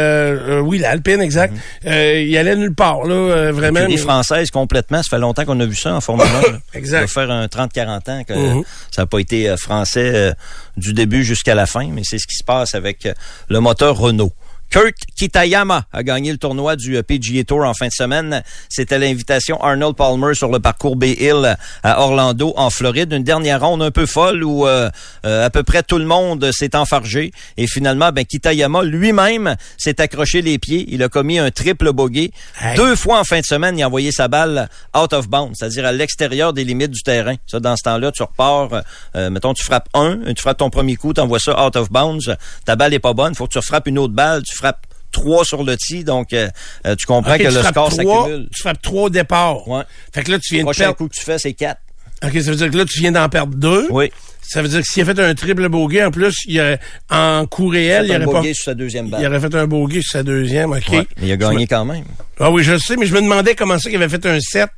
oui 0.60 0.78
la 0.78 0.90
Alpine 0.90 1.22
exact. 1.22 1.54
Mhm. 1.84 1.92
il 1.92 2.36
allait 2.36 2.56
nulle 2.56 2.74
part 2.74 3.04
là, 3.04 3.50
vraiment. 3.50 3.86
Les 3.86 3.96
françaises 3.96 4.50
complètement. 4.50 5.02
Ça 5.02 5.08
fait 5.08 5.18
longtemps 5.18 5.46
qu'on 5.46 5.60
a 5.60 5.66
vu 5.66 5.74
ça 5.76 5.94
en 5.94 6.00
Formule 6.02 6.26
1. 6.26 6.58
exact. 6.78 7.08
Ça 7.08 7.22
va 7.22 7.26
faire 7.26 7.30
un 7.30 7.46
30-40 7.46 8.10
ans 8.10 8.24
que 8.24 8.34
mhm. 8.34 8.62
ça 8.90 9.02
n'a 9.02 9.06
pas 9.06 9.18
été 9.18 9.54
français 9.56 10.34
du 10.80 10.92
début 10.92 11.24
jusqu'à 11.24 11.54
la 11.54 11.66
fin, 11.66 11.86
mais 11.88 12.02
c'est 12.04 12.18
ce 12.18 12.26
qui 12.26 12.34
se 12.34 12.44
passe 12.44 12.74
avec 12.74 13.06
euh, 13.06 13.14
le 13.48 13.60
moteur 13.60 13.96
Renault. 13.96 14.32
Kurt 14.70 14.94
Kitayama 15.16 15.82
a 15.92 16.02
gagné 16.04 16.30
le 16.30 16.38
tournoi 16.38 16.76
du 16.76 16.96
euh, 16.96 17.02
PGA 17.02 17.42
Tour 17.42 17.64
en 17.64 17.74
fin 17.74 17.88
de 17.88 17.92
semaine. 17.92 18.44
C'était 18.68 19.00
l'invitation 19.00 19.60
Arnold 19.60 19.96
Palmer 19.96 20.32
sur 20.34 20.48
le 20.48 20.60
parcours 20.60 20.94
Bay 20.94 21.16
Hill 21.18 21.56
à 21.82 22.00
Orlando, 22.00 22.54
en 22.56 22.70
Floride. 22.70 23.12
Une 23.12 23.24
dernière 23.24 23.62
ronde 23.62 23.82
un 23.82 23.90
peu 23.90 24.06
folle 24.06 24.44
où 24.44 24.68
euh, 24.68 24.88
euh, 25.26 25.44
à 25.44 25.50
peu 25.50 25.64
près 25.64 25.82
tout 25.82 25.98
le 25.98 26.04
monde 26.04 26.52
s'est 26.52 26.76
enfargé. 26.76 27.32
Et 27.56 27.66
finalement, 27.66 28.12
ben, 28.12 28.24
Kitayama 28.24 28.84
lui-même 28.84 29.56
s'est 29.76 30.00
accroché 30.00 30.40
les 30.40 30.60
pieds. 30.60 30.84
Il 30.88 31.02
a 31.02 31.08
commis 31.08 31.40
un 31.40 31.50
triple 31.50 31.92
bogey. 31.92 32.30
Deux 32.76 32.94
fois 32.94 33.18
en 33.18 33.24
fin 33.24 33.40
de 33.40 33.44
semaine, 33.44 33.76
il 33.76 33.82
a 33.82 33.88
envoyé 33.88 34.12
sa 34.12 34.28
balle 34.28 34.68
out 34.96 35.12
of 35.12 35.28
bounds, 35.28 35.56
c'est-à-dire 35.58 35.84
à, 35.84 35.90
l'extérieur 35.90 36.52
des 36.52 36.62
limites 36.62 36.92
du 36.92 37.02
terrain. 37.02 37.34
Ça, 37.48 37.58
dans 37.58 37.76
ce 37.76 37.82
temps-là, 37.82 38.12
tu 38.12 38.22
repars, 38.22 38.82
mettons, 39.16 39.52
tu 39.52 39.64
frappes 39.64 39.88
un, 39.94 40.32
tu 40.32 40.40
frappes 40.40 40.58
ton 40.58 40.70
premier 40.70 40.94
coup, 40.94 41.12
tu 41.12 41.20
envoies 41.20 41.40
ça 41.40 41.66
out 41.66 41.74
of 41.74 41.90
bounds. 41.90 42.36
Ta 42.64 42.76
balle 42.76 42.94
est 42.94 43.00
pas 43.00 43.14
bonne, 43.14 43.34
faut 43.34 43.48
que 43.48 43.58
tu 43.58 43.62
frappes 43.66 43.88
une 43.88 43.98
autre 43.98 44.14
balle, 44.14 44.42
frappe 44.60 44.86
trois 45.12 45.44
sur 45.44 45.64
le 45.64 45.76
tee, 45.76 46.04
donc 46.04 46.32
euh, 46.32 46.48
euh, 46.86 46.94
tu 46.94 47.06
comprends 47.06 47.36
que 47.36 47.42
le 47.42 47.62
score 47.62 47.92
s'accumule. 47.92 48.48
Tu 48.54 48.62
frappes 48.62 48.82
trois 48.82 49.04
au 49.04 49.10
départ. 49.10 49.66
Ouais. 49.68 49.82
Fait 50.12 50.22
que 50.22 50.30
là, 50.30 50.38
tu 50.38 50.54
viens 50.54 50.62
le 50.62 50.66
prochain 50.66 50.84
perdre... 50.84 50.96
coup 50.96 51.08
que 51.08 51.14
tu 51.14 51.24
fais, 51.24 51.38
c'est 51.38 51.52
quatre. 51.52 51.80
OK, 52.22 52.32
ça 52.32 52.50
veut 52.50 52.56
dire 52.56 52.70
que 52.70 52.76
là, 52.76 52.84
tu 52.84 53.00
viens 53.00 53.12
d'en 53.12 53.28
perdre 53.28 53.54
deux. 53.56 53.86
Oui. 53.90 54.12
Ça 54.42 54.62
veut 54.62 54.68
dire 54.68 54.80
que 54.80 54.86
s'il 54.86 55.02
a 55.02 55.06
fait 55.06 55.18
un 55.20 55.34
triple 55.34 55.68
bogey, 55.68 56.04
en 56.04 56.10
plus, 56.10 56.34
il 56.46 56.60
aurait, 56.60 56.80
en 57.08 57.46
coup 57.46 57.68
réel, 57.68 58.06
il, 58.06 58.16
aurait 58.16 58.26
pas... 58.26 58.54
sur 58.54 58.64
sa 58.64 58.74
deuxième 58.74 59.08
balle. 59.08 59.22
Il 59.22 59.26
aurait 59.26 59.40
fait 59.40 59.54
un 59.54 59.66
bogey 59.66 60.02
sur 60.02 60.12
sa 60.12 60.22
deuxième, 60.22 60.72
OK. 60.72 60.90
mais 60.90 61.06
il 61.22 61.32
a 61.32 61.36
gagné 61.36 61.66
quand 61.66 61.84
même. 61.84 62.04
Ah 62.38 62.50
oui, 62.50 62.62
je 62.62 62.76
sais, 62.76 62.96
mais 62.96 63.06
je 63.06 63.14
me 63.14 63.22
demandais 63.22 63.54
comment 63.54 63.78
ça 63.78 63.88
qu'il 63.88 64.02
avait 64.02 64.08
fait 64.08 64.26
un 64.26 64.40
7, 64.40 64.68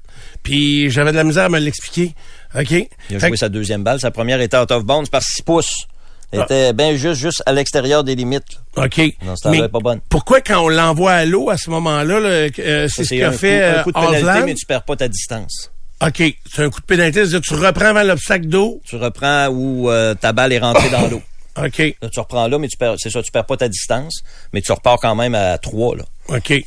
puis 0.42 0.90
j'avais 0.90 1.10
de 1.10 1.16
la 1.16 1.24
misère 1.24 1.44
à 1.44 1.48
me 1.48 1.58
l'expliquer. 1.58 2.14
OK. 2.54 2.70
Il 3.10 3.16
a 3.16 3.18
joué 3.18 3.36
sa 3.36 3.48
deuxième 3.48 3.82
balle. 3.82 3.98
Sa 3.98 4.10
première 4.10 4.40
était 4.40 4.56
out 4.56 4.70
of 4.70 4.84
bounds 4.84 5.08
par 5.08 5.22
6 5.22 5.42
pouces. 5.42 5.86
Ah. 6.32 6.44
était 6.44 6.72
bien 6.72 6.96
juste, 6.96 7.20
juste 7.20 7.42
à 7.46 7.52
l'extérieur 7.52 8.04
des 8.04 8.14
limites. 8.14 8.60
OK. 8.76 9.00
Non, 9.22 9.34
mais 9.50 9.68
pas 9.68 9.80
bonne. 9.80 10.00
Pourquoi 10.08 10.40
quand 10.40 10.64
on 10.64 10.68
l'envoie 10.68 11.12
à 11.12 11.24
l'eau 11.24 11.50
à 11.50 11.56
ce 11.56 11.70
moment-là, 11.70 12.14
euh, 12.14 12.88
c'est 12.88 13.04
ce 13.04 13.14
qu'a 13.14 13.32
fait 13.32 13.62
un 13.62 13.82
coup 13.82 13.92
de 13.92 13.98
pénalité, 13.98 14.44
mais 14.46 14.54
tu 14.54 14.66
perds 14.66 14.84
pas 14.84 14.96
ta 14.96 15.08
distance. 15.08 15.70
OK. 16.04 16.22
C'est 16.52 16.62
un 16.62 16.70
coup 16.70 16.80
de 16.80 16.86
pénalité, 16.86 17.20
c'est-à-dire 17.20 17.40
tu 17.42 17.54
reprends 17.54 17.86
avant 17.86 18.02
l'obstacle 18.02 18.46
d'eau? 18.46 18.80
Tu 18.84 18.96
reprends 18.96 19.48
où 19.48 19.88
euh, 19.88 20.14
ta 20.14 20.32
balle 20.32 20.52
est 20.52 20.58
rentrée 20.58 20.90
dans 20.90 21.06
l'eau. 21.08 21.22
OK. 21.62 21.78
Là, 21.78 22.08
tu 22.10 22.20
reprends 22.20 22.48
là, 22.48 22.58
mais 22.58 22.68
tu 22.68 22.76
perds, 22.76 22.94
c'est 22.98 23.10
ça, 23.10 23.22
tu 23.22 23.30
perds 23.30 23.46
pas 23.46 23.56
ta 23.56 23.68
distance, 23.68 24.22
mais 24.52 24.62
tu 24.62 24.72
repars 24.72 24.98
quand 25.00 25.14
même 25.14 25.34
à 25.34 25.58
3, 25.58 25.96
là. 25.96 26.04
OK. 26.28 26.48
Ouais. 26.50 26.64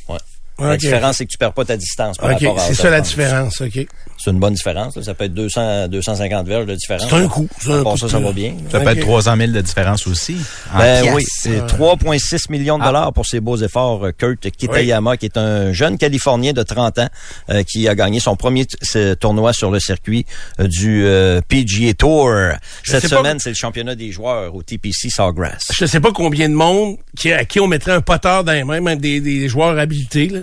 La 0.58 0.76
différence, 0.76 1.16
c'est 1.18 1.26
que 1.26 1.30
tu 1.30 1.38
perds 1.38 1.52
pas 1.52 1.64
ta 1.64 1.76
distance 1.76 2.16
par 2.16 2.30
rapport 2.30 2.58
à 2.58 2.62
C'est 2.62 2.74
ça 2.74 2.88
la 2.88 3.00
différence, 3.02 3.60
OK. 3.60 3.86
C'est 4.18 4.30
une 4.30 4.38
bonne 4.38 4.54
différence. 4.54 4.98
Ça 5.00 5.12
peut 5.12 5.24
être 5.24 5.34
200, 5.34 5.88
250 5.88 6.46
verges 6.46 6.64
de 6.64 6.74
différence. 6.74 7.06
C'est 7.08 7.14
un 7.14 7.28
coup. 7.28 7.46
Un 7.68 7.84
coup 7.84 7.96
ça, 7.98 8.08
ça 8.08 8.18
va 8.18 8.32
bien. 8.32 8.54
Ça 8.70 8.80
peut 8.80 8.88
être 8.88 9.00
300 9.00 9.36
000 9.36 9.52
de 9.52 9.60
différence 9.60 10.06
aussi. 10.06 10.36
Ben 10.76 11.12
oui, 11.14 11.24
c'est 11.28 11.60
3,6 11.60 12.50
millions 12.50 12.78
de 12.78 12.82
ah. 12.84 12.86
dollars 12.86 13.12
pour 13.12 13.26
ses 13.26 13.40
beaux 13.40 13.56
efforts. 13.56 14.06
Euh, 14.06 14.12
Kurt 14.12 14.50
Kitayama, 14.50 15.18
qui 15.18 15.26
est 15.26 15.36
un 15.36 15.72
jeune 15.72 15.98
Californien 15.98 16.54
de 16.54 16.62
30 16.62 16.98
ans, 17.00 17.08
euh, 17.50 17.62
qui 17.62 17.86
a 17.88 17.94
gagné 17.94 18.20
son 18.20 18.36
premier 18.36 18.66
tournoi 19.20 19.52
sur 19.52 19.70
le 19.70 19.78
circuit 19.78 20.24
euh, 20.58 20.68
du 20.68 21.06
PGA 21.48 21.92
Tour. 21.92 22.32
Cette 22.82 23.06
semaine, 23.06 23.38
c'est 23.38 23.50
le 23.50 23.54
championnat 23.56 23.94
des 23.94 24.10
joueurs 24.10 24.54
au 24.54 24.62
TPC 24.62 25.10
Sawgrass. 25.10 25.68
Je 25.72 25.84
sais 25.84 26.00
pas 26.00 26.12
combien 26.12 26.48
de 26.48 26.54
monde 26.54 26.96
qui, 27.16 27.32
à 27.32 27.44
qui 27.44 27.60
on 27.60 27.66
mettrait 27.66 27.92
un 27.92 28.00
poteur 28.00 28.44
dans 28.44 28.52
les 28.52 28.64
mains, 28.64 28.80
même 28.80 28.98
des, 28.98 29.20
des 29.20 29.48
joueurs 29.48 29.78
habilités. 29.78 30.28
Là 30.28 30.40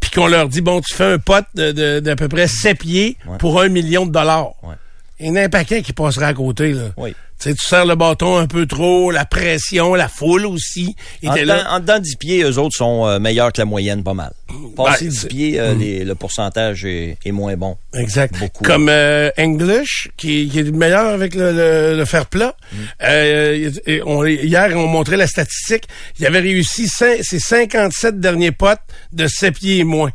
puis 0.00 0.10
qu'on 0.10 0.26
leur 0.26 0.48
dit, 0.48 0.60
bon, 0.60 0.80
tu 0.80 0.94
fais 0.94 1.12
un 1.12 1.18
pote 1.18 1.46
d'à 1.54 1.72
de, 1.72 2.14
peu 2.14 2.28
près 2.28 2.46
7 2.46 2.78
pieds 2.78 3.16
pour 3.38 3.60
un 3.60 3.68
million 3.68 4.06
de 4.06 4.12
dollars. 4.12 4.52
Ouais. 4.62 4.74
Il 5.20 5.26
y 5.26 5.30
en 5.30 5.36
a 5.36 5.42
un 5.42 5.48
paquet 5.48 5.82
qui 5.82 5.92
passera 5.92 6.28
à 6.28 6.34
côté, 6.34 6.72
là. 6.72 6.90
Oui. 6.96 7.14
Tu 7.40 7.54
serres 7.56 7.86
le 7.86 7.94
bâton 7.94 8.36
un 8.36 8.48
peu 8.48 8.66
trop, 8.66 9.12
la 9.12 9.24
pression, 9.24 9.94
la 9.94 10.08
foule 10.08 10.44
aussi. 10.44 10.96
En, 11.24 11.36
dedans, 11.36 11.54
là. 11.54 11.72
en 11.72 11.78
dedans 11.78 12.00
10 12.00 12.16
pieds, 12.16 12.42
eux 12.42 12.58
autres 12.58 12.76
sont 12.76 13.06
euh, 13.06 13.20
meilleurs 13.20 13.52
que 13.52 13.60
la 13.60 13.64
moyenne, 13.64 14.02
pas 14.02 14.14
mal. 14.14 14.32
Passer 14.76 15.04
ben, 15.04 15.10
10 15.10 15.24
pieds, 15.26 15.60
euh, 15.60 15.74
mm. 15.74 16.04
le 16.04 16.14
pourcentage 16.16 16.84
est, 16.84 17.16
moins 17.30 17.56
bon. 17.56 17.76
Exact. 17.94 18.36
Beaucoup. 18.40 18.64
Comme 18.64 18.88
euh, 18.88 19.30
English, 19.38 20.10
qui, 20.16 20.48
qui, 20.48 20.58
est 20.58 20.70
meilleur 20.72 21.06
avec 21.06 21.36
le, 21.36 21.96
le, 21.96 22.04
fer 22.04 22.26
plat. 22.26 22.56
Mm. 22.72 22.76
Euh, 23.04 23.70
on, 24.04 24.24
hier, 24.24 24.72
on 24.74 24.88
montrait 24.88 25.16
la 25.16 25.28
statistique. 25.28 25.86
Il 26.18 26.26
avait 26.26 26.40
réussi 26.40 26.88
ses 26.88 27.22
57 27.22 28.18
derniers 28.18 28.52
potes 28.52 28.80
de 29.12 29.28
7 29.28 29.54
pieds 29.54 29.78
et 29.78 29.84
moins. 29.84 30.10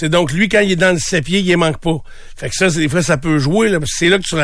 C'est 0.00 0.08
donc 0.08 0.32
lui 0.32 0.48
quand 0.48 0.60
il 0.60 0.72
est 0.72 0.76
dans 0.76 0.94
le 0.94 0.98
sept 0.98 1.26
pieds, 1.26 1.40
il 1.40 1.56
manque 1.58 1.76
pas. 1.76 1.98
Fait 2.34 2.48
que 2.48 2.54
ça, 2.54 2.70
des 2.70 2.88
fois, 2.88 3.02
ça 3.02 3.18
peut 3.18 3.38
jouer. 3.38 3.68
Là, 3.68 3.80
c'est 3.84 4.08
là 4.08 4.16
que 4.16 4.22
tu 4.22 4.34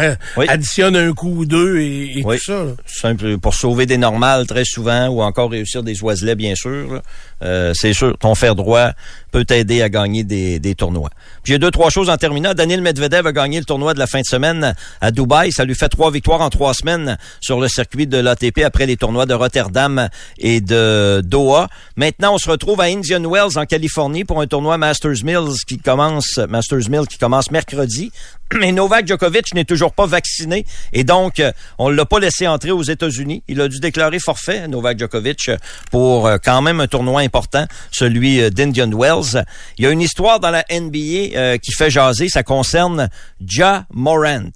additionnes 0.51 0.97
un 0.97 1.15
coup 1.15 1.31
ou 1.35 1.47
deux 1.47 1.79
et, 1.79 2.23
tout 2.23 2.39
ça. 2.39 2.67
Simple 2.85 3.39
pour 3.39 3.55
sauver 3.55 3.87
des 3.87 3.97
normales 3.97 4.47
très 4.47 4.67
souvent 4.67 5.09
ou 5.09 5.23
encore 5.23 5.51
réussir 5.51 5.83
des 5.83 5.99
oiselets, 6.03 6.35
bien 6.35 6.55
sûr. 6.55 7.01
Euh, 7.43 7.73
c'est 7.75 7.95
sûr, 7.95 8.19
ton 8.19 8.35
fer 8.35 8.55
droit 8.55 8.91
peut 9.31 9.47
t'aider 9.47 9.81
à 9.81 9.89
gagner 9.89 10.25
des, 10.25 10.59
des 10.59 10.75
tournois. 10.75 11.09
Puis 11.43 11.55
j'ai 11.55 11.59
deux, 11.59 11.71
trois 11.71 11.89
choses 11.89 12.11
en 12.11 12.19
terminant. 12.19 12.53
Daniel 12.53 12.83
Medvedev 12.83 13.27
a 13.27 13.33
gagné 13.33 13.59
le 13.59 13.65
tournoi 13.65 13.95
de 13.95 13.99
la 13.99 14.07
fin 14.07 14.21
de 14.21 14.27
semaine 14.27 14.75
à 15.01 15.11
Dubaï. 15.11 15.53
Ça 15.53 15.65
lui 15.65 15.75
fait 15.75 15.89
trois 15.89 16.11
victoires 16.11 16.43
en 16.43 16.51
trois 16.51 16.75
semaines 16.75 17.17
sur 17.41 17.61
le 17.61 17.69
circuit 17.69 18.07
de 18.07 18.19
l'ATP 18.19 18.61
après 18.63 18.85
les 18.85 18.97
tournois 18.97 19.25
de 19.25 19.33
Rotterdam 19.33 20.11
et 20.39 20.61
de 20.61 21.23
Doha. 21.25 21.69
Maintenant, 21.97 22.35
on 22.35 22.39
se 22.39 22.51
retrouve 22.51 22.81
à 22.83 22.85
Indian 22.85 23.23
Wells 23.23 23.57
en 23.57 23.65
Californie 23.65 24.25
pour 24.25 24.41
un 24.43 24.47
tournoi 24.47 24.77
Masters 24.77 25.25
Mills 25.25 25.46
Mills 25.47 25.59
qui 25.67 25.79
commence, 25.79 26.39
Masters 26.49 26.89
Mill 26.91 27.07
qui 27.09 27.19
commence 27.19 27.51
mercredi. 27.51 28.11
Mais 28.61 28.73
Novak 28.73 29.07
Djokovic 29.07 29.55
n'est 29.55 29.65
toujours 29.65 29.93
pas 29.93 30.07
vacciné 30.07 30.65
et 30.93 31.05
donc 31.05 31.41
euh, 31.41 31.53
on 31.79 31.89
l'a 31.89 32.05
pas 32.05 32.21
laissé 32.21 32.47
entrer 32.47 32.71
aux 32.71 32.83
États-Unis. 32.83 33.43
Il 33.49 33.61
a 33.61 33.69
dû 33.69 33.81
déclarer 33.81 34.19
forfait 34.19 34.69
Novak 34.69 34.99
Djokovic 34.99 35.51
pour 35.91 36.27
euh, 36.27 36.37
quand 36.43 36.63
même 36.63 36.81
un 36.81 36.87
tournoi 36.87 37.23
important, 37.23 37.67
celui 37.91 38.41
euh, 38.41 38.51
d'Indian 38.51 38.91
Wells. 38.91 39.45
Il 39.79 39.85
y 39.85 39.89
a 39.89 39.91
une 39.91 40.01
histoire 40.01 40.41
dans 40.41 40.51
la 40.51 40.65
NBA 40.71 41.59
qui 41.59 41.73
fait 41.73 41.91
jaser. 41.91 42.29
Ça 42.29 42.43
concerne 42.43 43.09
Ja 43.45 43.87
Morant. 43.93 44.51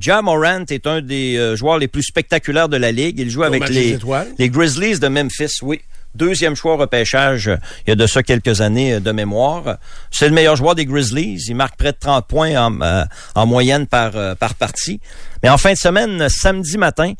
Ja 0.00 0.22
Morant 0.22 0.64
est 0.70 0.86
un 0.86 1.00
des 1.00 1.54
joueurs 1.56 1.78
les 1.78 1.88
plus 1.88 2.02
spectaculaires 2.02 2.68
de 2.68 2.76
la 2.76 2.92
ligue. 2.92 3.18
Il 3.18 3.30
joue 3.30 3.42
avec 3.42 3.68
les, 3.68 3.98
les 4.38 4.50
Grizzlies 4.50 4.98
de 4.98 5.08
Memphis, 5.08 5.58
oui. 5.62 5.80
Deuxième 6.16 6.56
choix 6.56 6.76
repêchage 6.76 7.48
euh, 7.48 7.56
il 7.86 7.90
y 7.90 7.92
a 7.92 7.94
de 7.94 8.06
ça 8.06 8.22
quelques 8.22 8.62
années 8.62 8.94
euh, 8.94 9.00
de 9.00 9.12
mémoire. 9.12 9.76
C'est 10.10 10.26
le 10.28 10.34
meilleur 10.34 10.56
joueur 10.56 10.74
des 10.74 10.86
Grizzlies. 10.86 11.44
Il 11.46 11.56
marque 11.56 11.76
près 11.76 11.92
de 11.92 11.98
30 12.00 12.26
points 12.26 12.56
en, 12.56 12.80
euh, 12.80 13.04
en 13.34 13.44
moyenne 13.44 13.86
par, 13.86 14.12
par 14.36 14.54
partie. 14.54 14.98
Mais 15.42 15.50
en 15.50 15.58
fin 15.58 15.74
de 15.74 15.78
semaine, 15.78 16.26
samedi 16.30 16.78
matin, 16.78 17.12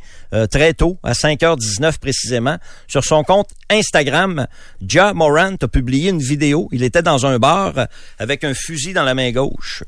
très 0.51 0.73
tôt, 0.73 0.99
à 1.03 1.13
5h19 1.13 1.99
précisément, 1.99 2.57
sur 2.89 3.05
son 3.05 3.23
compte 3.23 3.51
Instagram, 3.71 4.47
Ja 4.81 5.13
Morant 5.13 5.57
a 5.61 5.69
publié 5.69 6.11
une 6.11 6.21
vidéo. 6.21 6.69
Il 6.73 6.83
était 6.83 7.03
dans 7.03 7.27
un 7.27 7.39
bar 7.39 7.75
avec 8.19 8.45
un 8.45 8.55
fusil 8.55 8.95
dans 8.95 9.05
la 9.05 9.15
main 9.15 9.31
gauche. 9.31 9.85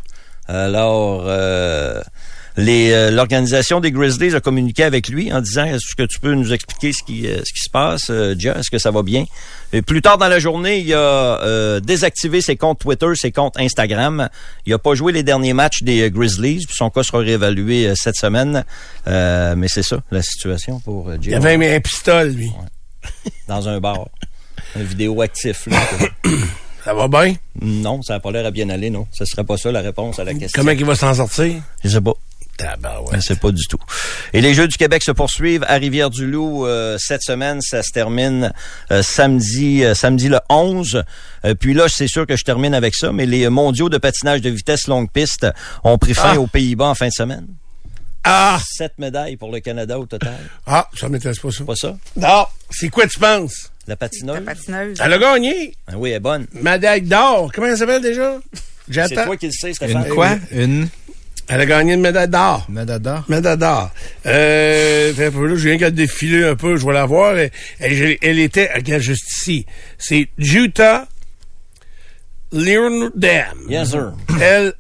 Alors, 0.47 1.27
l'organisation 2.59 3.81
des 3.81 3.93
Grizzlies 3.93 4.35
a 4.35 4.41
communiqué 4.41 4.83
avec 4.83 5.09
lui 5.09 5.33
en 5.33 5.41
disant 5.41 5.65
est-ce 5.65 5.95
que 5.97 6.03
tu 6.03 6.19
peux 6.19 6.35
nous 6.35 6.53
expliquer 6.53 6.93
ce 6.93 7.03
qui, 7.03 7.27
euh, 7.27 7.39
ce 7.45 7.53
qui 7.53 7.61
se 7.63 7.71
passe, 7.71 8.11
euh, 8.11 8.35
Ja, 8.39 8.57
est-ce 8.59 8.71
que 8.71 8.79
ça 8.79 8.91
va 8.91 9.03
bien? 9.03 9.25
Et 9.73 9.83
plus 9.83 10.03
tard 10.03 10.19
dans 10.19 10.29
la 10.29 10.39
journée, 10.39 10.79
il 10.81 10.93
a 10.95 10.99
euh, 11.43 11.81
désactivé 11.81 12.41
ses 12.41 12.57
comptes 12.57 12.81
Twitter, 12.81 13.07
ses 13.15 13.33
comptes 13.33 13.59
Instagram. 13.59 14.29
Il 14.67 14.73
a 14.73 14.79
pas 14.79 14.95
joué 14.95 15.13
les 15.13 15.23
derniers 15.23 15.53
matchs 15.53 15.83
des 15.83 16.03
euh, 16.03 16.11
Grizzlies, 16.11 16.65
puis 16.67 16.77
son 16.77 16.91
cas 16.91 17.03
sera 17.03 17.19
réévalué 17.19 17.87
euh, 17.87 17.95
cette 17.97 18.17
semaine. 18.17 18.65
Euh, 19.07 19.55
mais 19.57 19.69
c'est 19.69 19.83
ça, 19.85 20.01
la 20.11 20.23
situation 20.23 20.81
pour 20.81 21.11
euh, 21.11 21.17
Il 21.23 21.35
avait 21.35 21.75
un 21.75 21.81
pistolet, 21.81 22.31
lui. 22.31 22.51
Dans 23.47 23.69
un 23.69 23.79
bar. 23.81 24.09
Un 24.77 24.83
vidéo 24.83 25.21
actif. 25.23 25.67
là. 25.67 25.79
Ça 26.85 26.95
va 26.95 27.07
bien? 27.07 27.35
non, 27.61 28.01
ça 28.01 28.15
n'a 28.15 28.21
pas 28.21 28.31
l'air 28.31 28.47
à 28.47 28.51
bien 28.51 28.71
aller, 28.71 28.89
non. 28.89 29.07
Ce 29.13 29.27
serait 29.27 29.45
pas 29.45 29.59
ça 29.59 29.71
la 29.71 29.81
réponse 29.83 30.19
à 30.21 30.25
la 30.25 30.33
question. 30.33 30.49
Comment 30.63 30.71
il 30.71 30.85
va 30.87 30.95
s'en 30.95 31.13
sortir? 31.13 31.61
Je 31.85 31.89
sais 31.91 32.01
pas. 32.01 32.15
Sais 33.21 33.37
pas 33.37 33.51
du 33.53 33.65
tout. 33.69 33.79
Et 34.33 34.41
les 34.41 34.55
Jeux 34.55 34.69
du 34.69 34.77
Québec 34.77 35.03
se 35.03 35.11
poursuivent 35.13 35.65
à 35.69 35.75
Rivière-du-Loup 35.75 36.67
euh, 36.67 36.97
cette 36.99 37.23
semaine. 37.23 37.61
Ça 37.61 37.83
se 37.83 37.91
termine 37.93 38.53
euh, 38.91 39.03
samedi, 39.03 39.85
euh, 39.85 39.95
samedi 39.95 40.29
le 40.29 40.39
11. 40.51 41.03
Euh, 41.45 41.55
puis 41.55 41.75
là, 41.75 41.87
c'est 41.89 42.09
sûr 42.09 42.27
que 42.27 42.37
je 42.37 42.45
termine 42.45 42.75
avec 42.75 42.95
ça, 42.95 43.13
mais 43.13 43.27
les 43.27 43.49
mondiaux 43.49 43.89
de 43.89 43.99
patinage 43.99 44.41
de 44.41 44.51
vitesse 44.51 44.87
longue 44.89 45.11
piste 45.11 45.47
ont 45.85 45.99
pris 45.99 46.15
fin 46.15 46.33
Ah. 46.35 46.41
aux 46.41 46.47
Pays-Bas 46.47 46.87
en 46.87 46.95
fin 46.95 47.07
de 47.09 47.13
semaine. 47.13 47.47
Ah! 48.25 48.59
Sept 48.69 48.99
médailles 48.99 49.37
pour 49.37 49.51
le 49.53 49.61
Canada 49.61 49.99
au 49.99 50.07
total. 50.07 50.37
Ah, 50.67 50.89
ça 50.99 51.09
m'intéresse 51.09 51.39
pas 51.39 51.51
ça. 51.51 51.65
Pas 51.65 51.77
ça? 51.77 51.97
Non. 52.17 52.47
C'est 52.71 52.89
quoi 52.89 53.07
tu 53.07 53.19
penses? 53.19 53.71
La 53.87 53.97
patineuse? 53.97 54.35
La 54.35 54.41
patineuse. 54.43 54.99
Elle 55.03 55.13
a 55.13 55.19
gagné. 55.19 55.75
Ah 55.87 55.93
oui, 55.97 56.11
elle 56.11 56.17
est 56.17 56.21
bonne. 56.21 56.47
Médaille 56.53 57.03
d'or. 57.03 57.51
Comment 57.55 57.69
elle 57.69 57.79
s'appelle 57.79 58.03
déjà? 58.03 58.39
C'est 58.53 58.93
J'attends. 58.95 59.25
toi 59.27 59.37
qui 59.37 59.47
le 59.47 59.53
sais, 59.53 59.73
Stéphane. 59.73 60.05
Une 60.07 60.15
quoi? 60.15 60.37
Une 60.51 60.89
Elle 61.51 61.61
a 61.63 61.67
gagné 61.67 61.95
une 61.95 62.01
médaille 62.03 62.29
d'or. 62.29 62.67
Madada? 62.69 63.25
Médaille 63.29 63.57
d'or. 63.57 63.91
Euh, 64.27 65.13
un 65.13 65.31
peu 65.31 65.47
là, 65.47 65.55
je 65.57 65.69
viens 65.69 65.79
qu'à 65.79 65.91
défiler 65.91 66.45
un 66.45 66.55
peu, 66.57 66.77
je 66.77 66.85
vais 66.87 66.93
la 66.93 67.07
voir. 67.07 67.37
Elle, 67.39 67.51
elle- 67.81 68.19
elle 68.21 68.39
était, 68.39 68.71
regarde 68.75 69.01
juste 69.03 69.29
ici. 69.35 69.65
C'est 69.97 70.29
Utah 70.39 71.07
Leerdam. 72.51 73.59
Yes, 73.69 73.91
sir. 73.91 74.13
E 74.41 74.73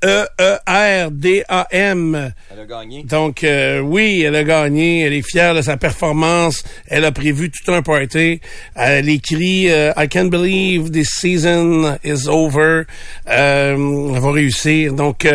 L-E-E-R-D-A-M. 1.09 2.33
Elle 2.50 2.61
a 2.61 2.64
gagné. 2.66 3.02
Donc, 3.04 3.44
euh, 3.44 3.81
oui, 3.81 4.22
elle 4.22 4.37
a 4.37 4.44
gagné. 4.44 5.02
Elle 5.02 5.12
est 5.12 5.22
fière 5.28 5.54
de 5.54 5.61
sa 5.62 5.76
performance. 5.76 6.64
Elle 6.87 7.04
a 7.04 7.12
prévu 7.12 7.50
tout 7.50 7.70
un 7.72 7.83
party. 7.83 8.40
Elle 8.74 9.09
écrit 9.11 9.70
euh, 9.70 9.92
I 9.98 10.09
can't 10.09 10.31
believe 10.31 10.90
this 10.90 11.11
season 11.11 11.98
is 12.04 12.26
over. 12.28 12.85
Euh, 13.28 14.12
elle 14.14 14.20
va 14.20 14.31
réussir. 14.33 14.94
Donc, 14.94 15.26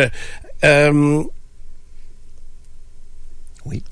euh, 0.64 0.90
euh, 0.92 1.22
Oui. 3.66 3.82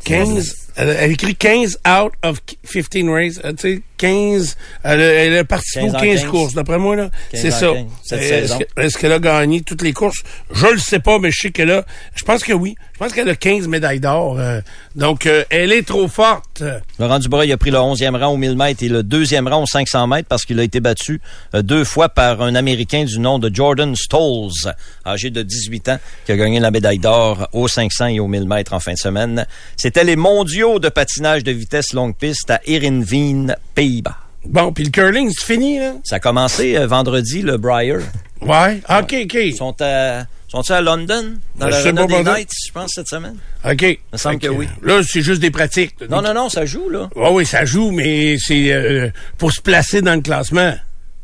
15. 0.74 0.88
Elle, 0.88 0.96
elle 1.00 1.10
écrit 1.12 1.34
15 1.36 1.78
out 1.86 2.12
of 2.22 2.38
15 2.72 3.08
races. 3.08 3.40
Euh, 3.44 3.52
tu 3.52 3.76
sais, 3.76 3.82
15. 3.98 4.56
Elle, 4.82 5.00
a- 5.00 5.04
elle 5.04 5.36
a 5.38 5.44
participé 5.44 5.84
15 5.86 5.92
aux 5.92 5.96
en 5.96 6.00
15, 6.00 6.20
15. 6.20 6.30
courses, 6.30 6.54
d'après 6.54 6.78
moi, 6.78 6.96
là. 6.96 7.10
15 7.30 7.40
C'est 7.40 7.50
ça. 7.50 7.72
15, 7.72 7.86
cette 8.04 8.68
Est-ce 8.78 8.98
qu'elle 8.98 9.12
a 9.12 9.18
gagné 9.18 9.60
toutes 9.62 9.82
les 9.82 9.92
courses? 9.92 10.22
Je 10.50 10.66
le 10.66 10.78
sais 10.78 10.98
pas, 10.98 11.18
mais 11.18 11.30
je 11.30 11.42
sais 11.42 11.50
qu'elle 11.50 11.70
a. 11.70 11.84
Je 12.14 12.24
pense 12.24 12.42
que 12.42 12.52
oui. 12.52 12.74
Je 12.94 12.98
pense 12.98 13.12
qu'elle 13.14 13.28
a 13.28 13.34
15 13.36 13.66
médailles 13.68 13.98
d'or. 14.00 14.38
euh, 14.38 14.60
donc, 14.94 15.26
euh, 15.26 15.42
elle 15.50 15.72
est 15.72 15.86
trop 15.86 16.06
forte. 16.08 16.62
Laurent 16.98 17.18
Dubreuil 17.18 17.50
a 17.52 17.56
pris 17.56 17.70
le 17.70 17.78
11e 17.78 18.14
rang 18.16 18.28
au 18.32 18.36
1000 18.36 18.56
mètres 18.56 18.82
et 18.84 18.88
le 18.88 19.02
deuxième 19.02 19.48
rang 19.48 19.62
au 19.62 19.66
500 19.66 20.06
mètres 20.06 20.28
parce 20.28 20.44
qu'il 20.44 20.58
a 20.60 20.62
été 20.62 20.78
battu 20.80 21.20
deux 21.54 21.82
fois 21.84 22.08
par 22.08 22.42
un 22.42 22.54
Américain 22.54 23.04
du 23.04 23.18
nom 23.18 23.38
de 23.40 23.52
Jordan 23.52 23.94
Stolz, 23.96 24.70
âgé 25.04 25.30
de 25.30 25.42
18 25.42 25.88
ans, 25.88 25.98
qui 26.26 26.32
a 26.32 26.36
gagné 26.36 26.60
la 26.60 26.70
médaille 26.70 26.98
d'or 26.98 27.48
au 27.52 27.66
500 27.66 28.06
et 28.06 28.20
au 28.20 28.28
1000 28.28 28.46
mètres 28.46 28.72
en 28.72 28.78
fin 28.80 28.92
de 28.92 28.98
semaine. 28.98 29.46
C'était 29.76 30.04
les 30.04 30.14
mondiaux 30.16 30.61
de 30.62 30.88
patinage 30.88 31.42
de 31.42 31.50
vitesse 31.50 31.92
longue 31.92 32.14
piste 32.14 32.50
à 32.50 32.60
Heerenveen, 32.66 33.56
Pays-Bas. 33.74 34.16
Bon, 34.44 34.72
puis 34.72 34.84
le 34.84 34.90
curling, 34.90 35.30
c'est 35.36 35.44
fini, 35.44 35.78
là? 35.80 35.94
Ça 36.04 36.16
a 36.16 36.20
commencé 36.20 36.76
euh, 36.76 36.86
vendredi, 36.86 37.42
le 37.42 37.56
Briar. 37.56 38.00
Ouais. 38.40 38.80
OK, 38.88 39.14
OK. 39.24 39.34
Ils 39.34 39.56
sont 39.56 39.74
à, 39.80 40.24
sont 40.48 40.68
à 40.70 40.80
London, 40.80 41.34
dans 41.56 41.68
Je 41.70 41.88
la 41.88 41.92
pas, 41.92 42.06
des 42.06 42.22
Knights, 42.22 42.52
je 42.66 42.72
pense, 42.72 42.92
cette 42.94 43.08
semaine. 43.08 43.36
OK. 43.64 43.82
Il 43.82 43.98
me 44.12 44.18
semble 44.18 44.38
que 44.38 44.48
oui. 44.48 44.68
Là, 44.82 45.00
c'est 45.04 45.22
juste 45.22 45.40
des 45.40 45.50
pratiques. 45.50 45.94
Non, 46.08 46.22
non, 46.22 46.32
non, 46.32 46.48
ça 46.48 46.64
joue, 46.64 46.88
là. 46.88 47.08
Oui, 47.16 47.28
oui, 47.32 47.46
ça 47.46 47.64
joue, 47.64 47.90
mais 47.90 48.36
c'est 48.38 48.72
euh, 48.72 49.10
pour 49.38 49.52
se 49.52 49.60
placer 49.60 50.00
dans 50.00 50.14
le 50.14 50.22
classement. 50.22 50.74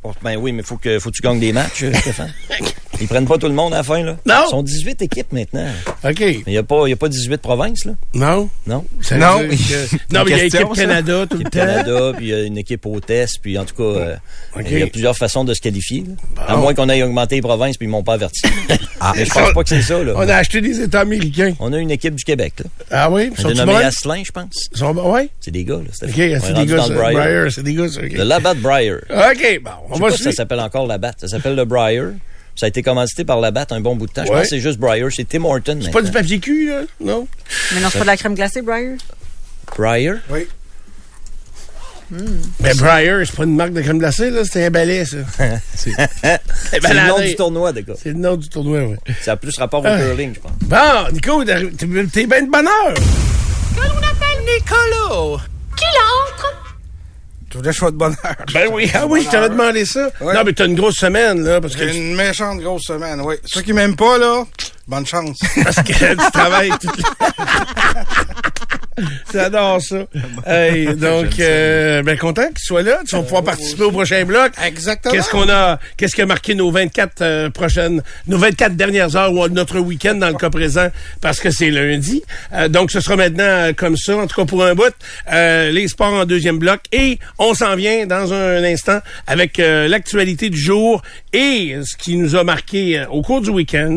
Bon, 0.03 0.12
Ben 0.22 0.37
oui, 0.37 0.53
mais 0.53 0.62
faut 0.62 0.77
que 0.77 0.98
faut 0.98 1.11
que 1.11 1.16
tu 1.16 1.22
gagnes 1.22 1.40
des 1.40 1.53
matchs, 1.53 1.85
euh, 1.85 1.92
Stéphane. 1.92 2.33
Ils 3.01 3.07
prennent 3.09 3.27
pas 3.27 3.39
tout 3.39 3.47
le 3.49 3.55
monde 3.55 3.73
à 3.75 3.79
la 3.79 3.83
fin, 3.83 4.03
là. 4.03 4.17
Non. 4.27 4.35
Ils 4.47 4.51
sont 4.51 4.63
18 4.63 5.03
équipes 5.03 5.33
maintenant. 5.33 5.67
OK. 6.05 6.21
Mais 6.21 6.43
il 6.47 6.51
n'y 6.53 6.57
a, 6.59 6.63
pas- 6.63 6.83
il 6.87 6.91
y 6.91 6.93
a 6.93 6.97
pas 6.97 7.09
18 7.09 7.39
provinces, 7.41 7.85
là. 7.85 7.93
Non? 8.15 8.49
Non. 8.67 8.85
Ça 9.03 9.17
Non. 9.17 9.39
que- 9.39 9.45
non, 10.15 10.25
mais 10.25 10.31
il 10.33 10.37
y 10.37 10.41
a 10.41 10.45
équipe. 10.45 10.73
Canada 10.75 11.27
tout 11.29 11.37
le 11.37 11.41
Équipe 11.43 11.53
temps. 11.53 11.59
Canada, 11.61 12.13
puis 12.17 12.27
il 12.27 12.29
y 12.31 12.35
a 12.35 12.43
une 12.43 12.59
équipe 12.59 12.85
hôtesse, 12.87 13.33
puis 13.41 13.59
en 13.59 13.65
tout 13.65 13.75
cas, 13.77 13.83
euh, 13.83 14.17
il 14.65 14.79
y 14.79 14.83
a 14.83 14.87
plusieurs 14.89 15.17
façons 15.17 15.45
de 15.45 15.55
se 15.55 15.61
qualifier. 15.61 16.05
là. 16.37 16.45
À 16.47 16.57
moins 16.57 16.75
qu'on 16.75 16.89
aille 16.89 17.03
augmenter 17.03 17.37
les 17.37 17.43
provinces, 17.43 17.77
puis 17.77 17.87
ils 17.87 17.91
m'ont 17.91 18.03
pas 18.03 18.15
averti. 18.15 18.43
Mais 19.17 19.25
je 19.25 19.31
pense 19.33 19.53
pas 19.53 19.63
que 19.63 19.69
c'est 19.69 19.83
ça, 19.83 20.03
là. 20.03 20.13
On 20.17 20.29
a 20.29 20.35
acheté 20.35 20.61
des 20.61 20.81
États 20.81 21.01
américains. 21.01 21.55
On 21.61 21.73
a 21.73 21.79
une 21.79 21.91
équipe 21.91 22.15
du 22.17 22.25
Québec, 22.25 22.55
là. 22.59 22.65
Ah 22.91 23.11
oui? 23.11 23.27
Ils 23.27 23.33
On 23.39 23.43
sont 23.43 23.49
est 23.49 23.53
ils 23.53 23.57
nommé 23.59 23.73
bonnes? 23.75 23.85
Asselin, 23.85 24.23
je 24.27 24.33
pense. 24.33 24.69
Ils 24.73 24.79
sont 24.79 24.93
bons? 24.95 25.15
Oui? 25.15 25.31
C'est 25.41 25.51
des 25.53 25.65
gars, 25.65 25.77
là. 25.77 25.83
OK, 26.03 26.13
c'est 26.15 26.53
des 26.55 26.67
gars, 26.67 26.77
dans 26.77 26.83
ça. 26.87 26.93
le 26.93 26.95
Briar. 26.99 27.13
Briar, 27.25 27.53
c'est 27.53 27.63
des 27.63 27.75
gars. 27.75 27.87
Le 28.01 28.25
Labatt 28.25 28.59
Briar. 28.59 28.99
OK, 29.09 29.61
bon, 29.63 29.71
on 29.91 29.99
va 29.99 30.11
ça 30.11 30.33
s'appelle 30.33 30.61
encore 30.61 30.87
Labatt. 30.87 31.15
Ça 31.21 31.29
s'appelle 31.29 31.55
le 31.55 31.65
Briar. 31.65 32.07
Ça 32.59 32.66
a 32.66 32.68
été 32.68 32.83
commandité 32.83 33.25
par 33.25 33.40
Labatt 33.40 33.71
un 33.71 33.81
bon 33.81 33.94
bout 33.94 34.09
de 34.09 34.12
temps. 34.12 34.25
Je 34.25 34.33
pense 34.33 34.42
que 34.42 34.49
c'est 34.49 34.59
juste 34.59 34.79
Briar. 34.81 35.09
C'est 35.14 35.29
Tim 35.29 35.44
Horton. 35.44 35.79
C'est 35.81 35.92
pas 35.92 36.03
du 36.03 36.11
papier 36.11 36.40
cul, 36.40 36.68
là? 36.71 36.81
Non? 37.01 37.29
Mais 37.73 37.81
non, 37.81 37.88
c'est 37.88 37.99
pas 37.99 38.05
de 38.05 38.11
la 38.11 38.16
crème 38.16 38.35
glacée, 38.35 38.62
Briar? 38.62 38.97
Briar? 39.77 40.16
Oui. 40.29 40.49
Mais 42.61 42.75
Briar, 42.75 43.21
c'est 43.25 43.37
pas 43.37 43.44
une 43.44 43.55
marque 43.55 43.75
de 43.75 43.81
crème 43.83 43.99
glacée, 43.99 44.31
là. 44.31 44.42
C'est 44.44 44.64
un 44.66 44.71
balai, 44.71 45.05
ça. 45.05 45.18
C'est 45.77 45.90
le 46.83 47.07
nom 47.09 47.21
du 47.21 47.37
tournoi, 47.37 47.73
gars. 47.73 47.94
C'est 48.03 48.09
le 48.09 48.14
nom 48.18 48.35
du 48.37 48.49
tournoi, 48.49 48.81
oui. 48.83 48.97
Ça 49.23 49.33
a 49.33 49.37
plus 49.37 49.57
rapport 49.57 49.83
au 49.83 49.87
Ah. 49.87 49.97
curling, 49.99 50.35
je 50.35 50.40
pense. 50.40 50.53
Bon, 50.62 51.12
Nico, 51.12 51.44
t'es 51.44 52.27
bien 52.27 52.42
de 52.42 52.51
bonne 52.51 52.66
heure. 52.66 52.94
Tu 52.94 53.01
voulais 57.59 57.71
que 57.71 57.75
je 57.75 57.79
sois 57.79 57.90
de 57.90 57.97
bonne 57.97 58.16
heure. 58.25 58.37
Ben 58.53 58.68
oui, 58.73 58.90
ah 58.94 59.07
oui, 59.07 59.23
je 59.25 59.31
t'avais 59.31 59.49
demandé 59.49 59.85
ça. 59.85 60.11
Ouais. 60.21 60.35
Non, 60.35 60.42
mais 60.44 60.53
t'as 60.53 60.66
une 60.66 60.75
grosse 60.75 60.97
semaine, 60.97 61.44
là, 61.44 61.61
parce 61.61 61.75
que, 61.75 61.85
tu, 61.85 61.97
une 61.97 62.16
méchante 62.16 62.61
grosse 62.61 62.85
semaine, 62.85 63.21
oui. 63.23 63.37
Ceux 63.44 63.62
qui 63.62 63.73
m'aiment 63.73 63.97
pas, 63.97 64.18
là, 64.18 64.44
bonne 64.87 65.07
chance. 65.07 65.38
parce 65.62 65.77
que 65.77 66.14
tu 66.25 66.31
travailles 66.33 66.73
toute. 66.81 67.03
J'adore 69.33 69.81
ça. 69.81 70.07
Hey, 70.47 70.87
donc, 70.97 71.39
euh, 71.41 72.03
ben 72.03 72.17
content 72.19 72.49
qu'il 72.49 72.59
soit 72.61 72.83
là. 72.83 73.01
Tu 73.07 73.17
vas 73.17 73.23
pouvoir 73.23 73.45
participer 73.45 73.85
au 73.85 73.91
prochain 73.91 74.25
bloc. 74.25 74.53
Exactement. 74.65 75.15
Qu'est-ce 75.15 75.31
qu'on 75.31 75.49
a, 75.49 75.79
qu'est-ce 75.97 76.15
qui 76.15 76.23
a 76.23 76.27
marqué 76.27 76.55
nos 76.55 76.71
24 76.71 77.13
euh, 77.21 77.51
prochaines, 77.51 78.03
nos 78.27 78.39
24 78.39 78.77
dernières 78.77 79.17
heures 79.17 79.33
ou 79.33 79.49
notre 79.49 79.79
week-end 79.79 80.15
dans 80.15 80.29
le 80.29 80.35
cas 80.35 80.51
présent? 80.51 80.89
Parce 81.21 81.41
que 81.41 81.51
c'est 81.51 81.71
lundi. 81.71 82.23
Euh, 82.53 82.69
donc, 82.69 82.91
ce 82.91 83.01
sera 83.01 83.17
maintenant 83.17 83.45
euh, 83.45 83.73
comme 83.73 83.97
ça, 83.97 84.17
en 84.17 84.27
tout 84.27 84.37
cas 84.37 84.47
pour 84.47 84.65
un 84.65 84.75
bout, 84.75 84.95
euh, 85.33 85.71
les 85.71 85.89
sports 85.89 86.13
en 86.13 86.25
deuxième 86.25 86.59
bloc 86.59 86.81
et 86.93 87.19
on 87.39 87.55
s'en 87.55 87.77
vient 87.77 88.07
dans 88.07 88.33
un 88.33 88.65
instant 88.65 88.99
avec 89.27 89.59
euh, 89.59 89.89
l'actualité 89.89 90.51
du 90.51 90.59
jour 90.59 91.03
et 91.33 91.77
ce 91.85 91.97
qui 91.97 92.17
nous 92.17 92.37
a 92.37 92.45
marqué 92.45 92.99
euh, 92.99 93.07
au 93.09 93.23
cours 93.23 93.41
du 93.41 93.51
week-end. 93.51 93.97